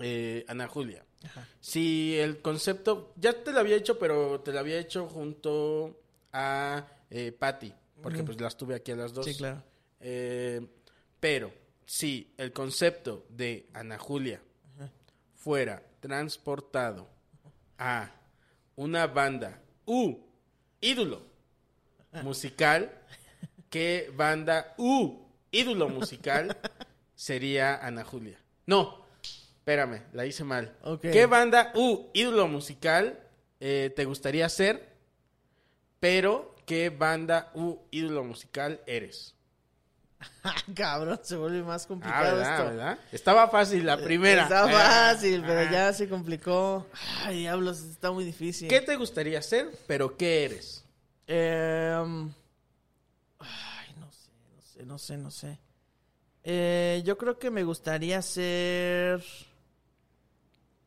[0.00, 1.48] eh, Ana Julia, Ajá.
[1.60, 6.00] si el concepto, ya te lo había hecho, pero te lo había hecho junto
[6.32, 9.26] a eh, Patty, porque pues las tuve aquí a las dos.
[9.26, 9.60] Sí, claro.
[11.18, 11.50] Pero
[11.86, 14.40] si el concepto de Ana Julia
[15.34, 17.08] fuera transportado
[17.78, 18.10] a
[18.76, 20.16] una banda u
[20.80, 21.22] ídolo
[22.22, 22.90] musical,
[23.70, 26.56] ¿qué banda u ídolo musical
[27.14, 28.38] sería Ana Julia?
[28.66, 30.76] No, espérame, la hice mal.
[31.00, 33.20] ¿Qué banda u ídolo musical
[33.60, 34.94] eh, te gustaría ser?
[36.00, 39.34] Pero, ¿qué banda u ídolo musical eres?
[40.74, 42.52] Cabrón, se vuelve más Ah, complicado ¿verdad?
[42.58, 42.64] esto.
[42.70, 42.98] ¿verdad?
[43.12, 44.42] Estaba fácil la primera.
[44.44, 45.70] Está Ah, fácil, pero ah.
[45.70, 46.86] ya se complicó.
[47.24, 48.68] Ay, diablos, está muy difícil.
[48.68, 50.84] ¿Qué te gustaría ser, pero qué eres?
[51.26, 52.30] Em,
[53.38, 55.58] ay, no sé, no sé, no sé, no sé.
[56.42, 59.22] Eh, yo creo que me gustaría ser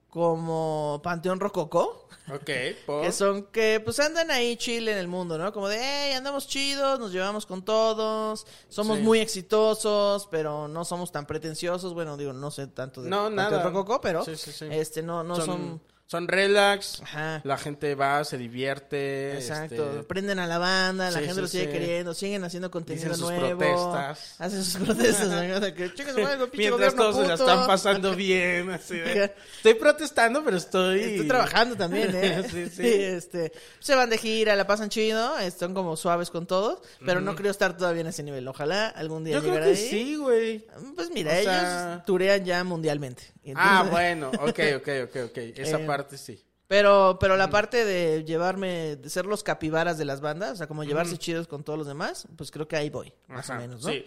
[0.09, 2.49] como Panteón Rococó, Ok,
[2.85, 3.03] por...
[3.03, 5.53] que son que pues andan ahí chill en el mundo, ¿no?
[5.53, 9.03] Como de, hey, andamos chidos, nos llevamos con todos, somos Sí.
[9.03, 11.93] muy exitosos, pero no somos tan pretenciosos.
[11.93, 13.63] Bueno, digo, no sé tanto de No, Panteón nada.
[13.63, 14.67] Rococó, pero Sí, sí, sí.
[14.71, 17.41] este no no son, son son relax, Ajá.
[17.43, 19.33] la gente va, se divierte.
[19.33, 21.69] Exacto, este, prenden a la banda, la Sí, gente sí, lo sigue sí.
[21.71, 24.35] queriendo, siguen haciendo contenido Dicen sus nuevo, protestas.
[24.39, 25.27] hacen sus protestas,
[25.61, 25.73] ¿no?
[25.75, 27.43] Que, "Chingue su madre, pinche Mientras todos se la puto".
[27.51, 30.99] están pasando bien, así de, Estoy protestando, pero estoy...
[31.01, 32.43] Estoy trabajando también, ¿eh?
[32.73, 37.19] Sí, este, se van de gira, la pasan chido, están como suaves con todos, pero
[37.19, 38.47] no creo estar todavía en ese nivel.
[38.47, 39.75] Ojalá algún día Yo creo que ahí.
[39.75, 40.65] sí, güey.
[40.95, 43.23] Pues mira, O ellos sea- turean ya mundialmente.
[43.55, 45.37] Ah, entonces- bueno, ok, ok, ok, ok.
[45.55, 46.43] Esa Eh, parte sí.
[46.67, 50.67] Pero, pero la parte de llevarme, de ser los capibaras de las bandas, o sea,
[50.67, 53.61] como llevarse chidos con todos los demás, pues creo que ahí voy, más Ajá, o
[53.61, 53.89] menos, ¿no?
[53.89, 54.05] Sí.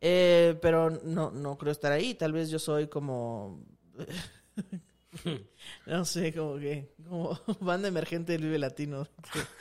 [0.00, 2.14] Eh, pero no, no creo estar ahí.
[2.14, 3.60] Tal vez yo soy como.
[5.86, 6.92] no sé, como que.
[7.08, 9.08] Como banda emergente del Vive Latino.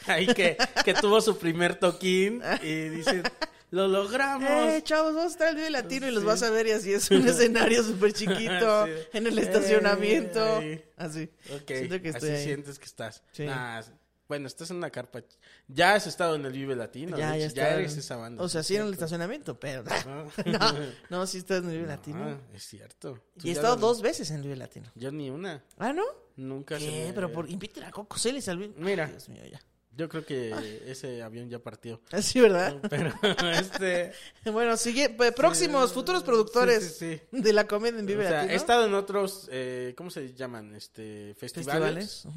[0.08, 3.24] Ahí que, que tuvo su primer toquín y dice,
[3.72, 4.50] lo logramos.
[4.50, 5.14] ¡Eh, chavos!
[5.16, 6.68] Vamos a estar al Vive Latino y los vas a ver.
[6.68, 8.86] Y así es un escenario súper chiquito.
[8.86, 8.92] Sí.
[9.14, 10.62] En el estacionamiento.
[10.62, 10.92] Eh.
[10.98, 11.30] Así.
[11.54, 12.44] Ok, Siento que estoy así ahí.
[12.46, 13.24] sientes que estás.
[13.32, 13.46] Sí.
[13.46, 13.82] Nah,
[14.28, 15.22] Bueno, estás en una carpa.
[15.68, 17.18] Ya has estado en el Vive Latino.
[17.18, 17.74] ya, ya está.
[17.74, 18.44] eres esa banda.
[18.44, 19.84] O sea, sí en el estacionamiento, pero.
[19.88, 20.26] Ah.
[20.46, 20.74] no,
[21.10, 22.40] no, sí estás en el Vive Latino.
[22.54, 23.20] es cierto.
[23.44, 24.92] Y he ya estado lo- dos veces en el Vive Latino.
[24.96, 25.64] Yo ni una.
[25.78, 26.04] Ah, ¿no?
[26.38, 27.06] Nunca se ¿Qué?
[27.08, 28.74] me- Pero por, inviten a Coco Celis al Vive.
[28.78, 29.08] Mira.
[29.08, 29.62] Dios mío, ya.
[29.96, 30.54] Yo creo que
[30.88, 32.02] ese avión ya partió.
[32.22, 32.76] Sí, ¿verdad?
[32.90, 33.14] Pero
[33.60, 34.12] este...
[34.52, 37.42] Bueno, sigue, pues, próximos, futuros productores Sí, sí, sí.
[37.42, 38.54] de la comedia en O Vive sea, Latino.
[38.54, 40.76] he estado en otros, eh, ¿cómo se llaman?
[40.76, 42.28] Este, festivales.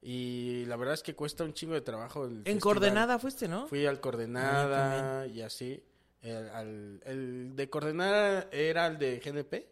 [0.00, 2.60] Y la verdad es que cuesta un chingo de trabajo el En festival.
[2.60, 3.66] Coordenada fuiste, ¿no?
[3.66, 5.82] Fui al Coordenada y así.
[6.22, 9.68] El, al- el de Coordenada era el de GNP.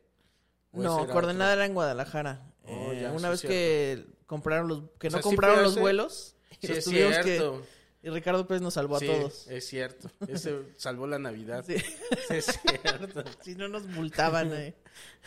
[0.73, 1.61] ¿O No, Coordenada otro?
[1.63, 2.53] era en Guadalajara.
[2.65, 3.53] Oh, Eh, ya, una vez cierto.
[3.55, 6.91] que compraron los que O no sea, compraron los vuelos y Sí, es que
[7.23, 7.67] cierto.
[8.03, 9.47] y Ricardo Pérez nos salvó Sí, a todos.
[9.49, 10.11] es cierto.
[10.29, 11.65] Ese salvó la Navidad.
[11.67, 11.75] Sí.
[12.31, 13.25] Es cierto.
[13.43, 14.75] si no nos multaban eh.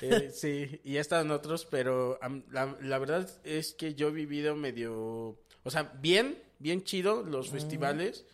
[0.01, 2.19] Eh, sí, y he estado en otros, pero
[2.51, 7.49] la, la verdad es que yo he vivido medio, o sea, bien, bien chido los
[7.49, 8.25] festivales,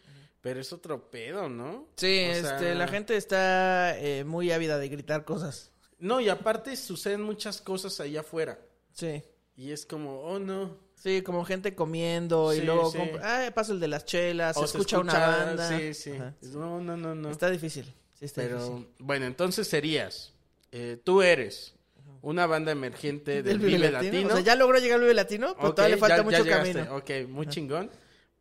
[0.41, 1.87] pero es otro pedo, ¿no?
[1.97, 5.71] Sí, O este, la gente está eh, muy ávida de gritar cosas.
[5.99, 8.59] No, y aparte suceden muchas cosas allá afuera,
[8.93, 9.21] Sí.
[9.55, 10.77] y es como, oh no.
[11.05, 12.97] Sí, como gente comiendo y Sí, luego sí.
[12.97, 15.69] compra- ah, pasa el de las chelas, se escucha, una banda.
[15.77, 16.11] Sí, sí.
[16.13, 16.33] Ajá.
[16.41, 17.29] No, no, no, no.
[17.29, 17.85] Está difícil.
[18.17, 18.87] Sí, está pero, difícil.
[18.97, 20.33] bueno, entonces serías,
[20.71, 21.75] eh, tú eres
[22.23, 24.29] una banda emergente del, ¿Del Vive Latino.
[24.29, 26.43] O sea, ya logró llegar al Vive Latino, pero Ok, todavía le falta ya- mucho
[26.43, 26.95] ya camino.
[26.95, 27.91] Ok, muy chingón.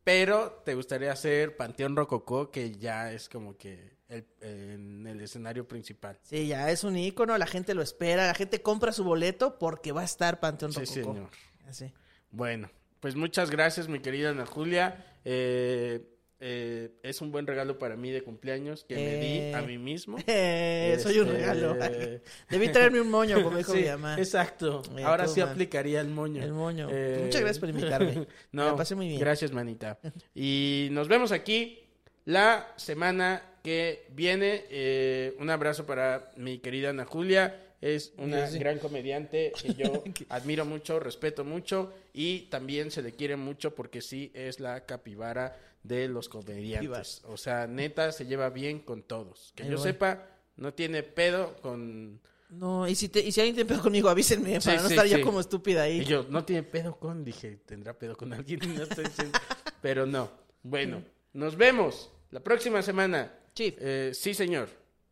[0.03, 5.69] Pero te gustaría hacer Panteón Rococó, que ya es como que el, en el escenario
[5.69, 6.19] principal.
[6.23, 9.93] Sí, ya es un ícono, la gente lo espera, la gente compra su boleto porque
[9.93, 11.13] va a estar Panteón Sí, Rococó.
[11.15, 11.31] señor.
[11.69, 11.93] Así.
[12.35, 12.71] Bueno,
[13.01, 15.05] pues muchas gracias, mi querida Ana Julia.
[15.25, 16.01] Eh,
[16.41, 19.55] eh, es un buen regalo para mí de cumpleaños que me di Eh.
[19.55, 20.19] a mí mismo.
[20.27, 21.77] Eh, Soy un Este, regalo.
[22.51, 24.17] Debí traerme un moño, como dijo Sí, mi mamá.
[24.19, 24.83] Exacto.
[24.99, 26.43] Eh, Ahora sí aplicaría el moño.
[26.43, 26.89] El moño.
[26.91, 28.27] Eh, Muchas gracias por invitarme.
[28.53, 29.21] no, Me pasé muy bien.
[29.21, 29.99] Gracias, manita.
[30.35, 31.81] Y nos vemos aquí
[32.25, 34.65] la semana que viene.
[34.71, 37.61] Eh, un abrazo para mi querida Ana Julia.
[37.87, 38.59] Es una Sí.
[38.59, 39.85] gran comediante que yo
[40.31, 45.59] admiro mucho, respeto mucho y también se le quiere mucho porque sí es la capibara
[45.83, 47.21] de los comediantes.
[47.27, 49.53] O sea, neta se lleva bien con todos.
[49.55, 49.85] Que Ahí yo voy.
[49.85, 50.27] sepa,
[50.57, 52.21] no tiene pedo con...
[52.49, 55.07] No, y si, te, y si alguien tiene pedo conmigo, avísenme Sí, para no estar
[55.07, 56.01] yo como estúpida ahí.
[56.01, 59.39] Y yo, no tiene pedo con, dije, tendrá pedo con alguien, no estoy diciendo-
[59.83, 60.31] pero no.
[60.63, 61.03] Bueno,
[61.35, 63.31] nos vemos la próxima semana.
[63.55, 63.75] Sí.
[63.79, 64.69] Eh, sí, señor.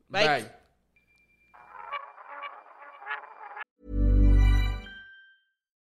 [0.08, 0.26] Bye.
[0.26, 0.61] Bye.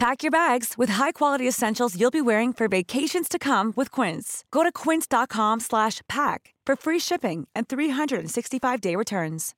[0.00, 4.44] Pack your bags with high-quality essentials you'll be wearing for vacations to come with Quince.
[4.50, 9.54] Go to quince.com slash pack for free shipping and 365-day returns.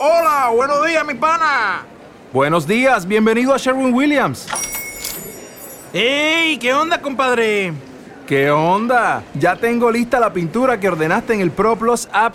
[0.00, 1.84] Hola, buenos días, mi pana.
[2.32, 4.46] Buenos días, bienvenido a Sherwin Williams.
[5.92, 6.56] ¡Ey!
[6.56, 7.74] ¿Qué onda, compadre?
[8.26, 9.22] ¿Qué onda?
[9.34, 12.34] Ya tengo lista la pintura que ordenaste en el ProPlus app.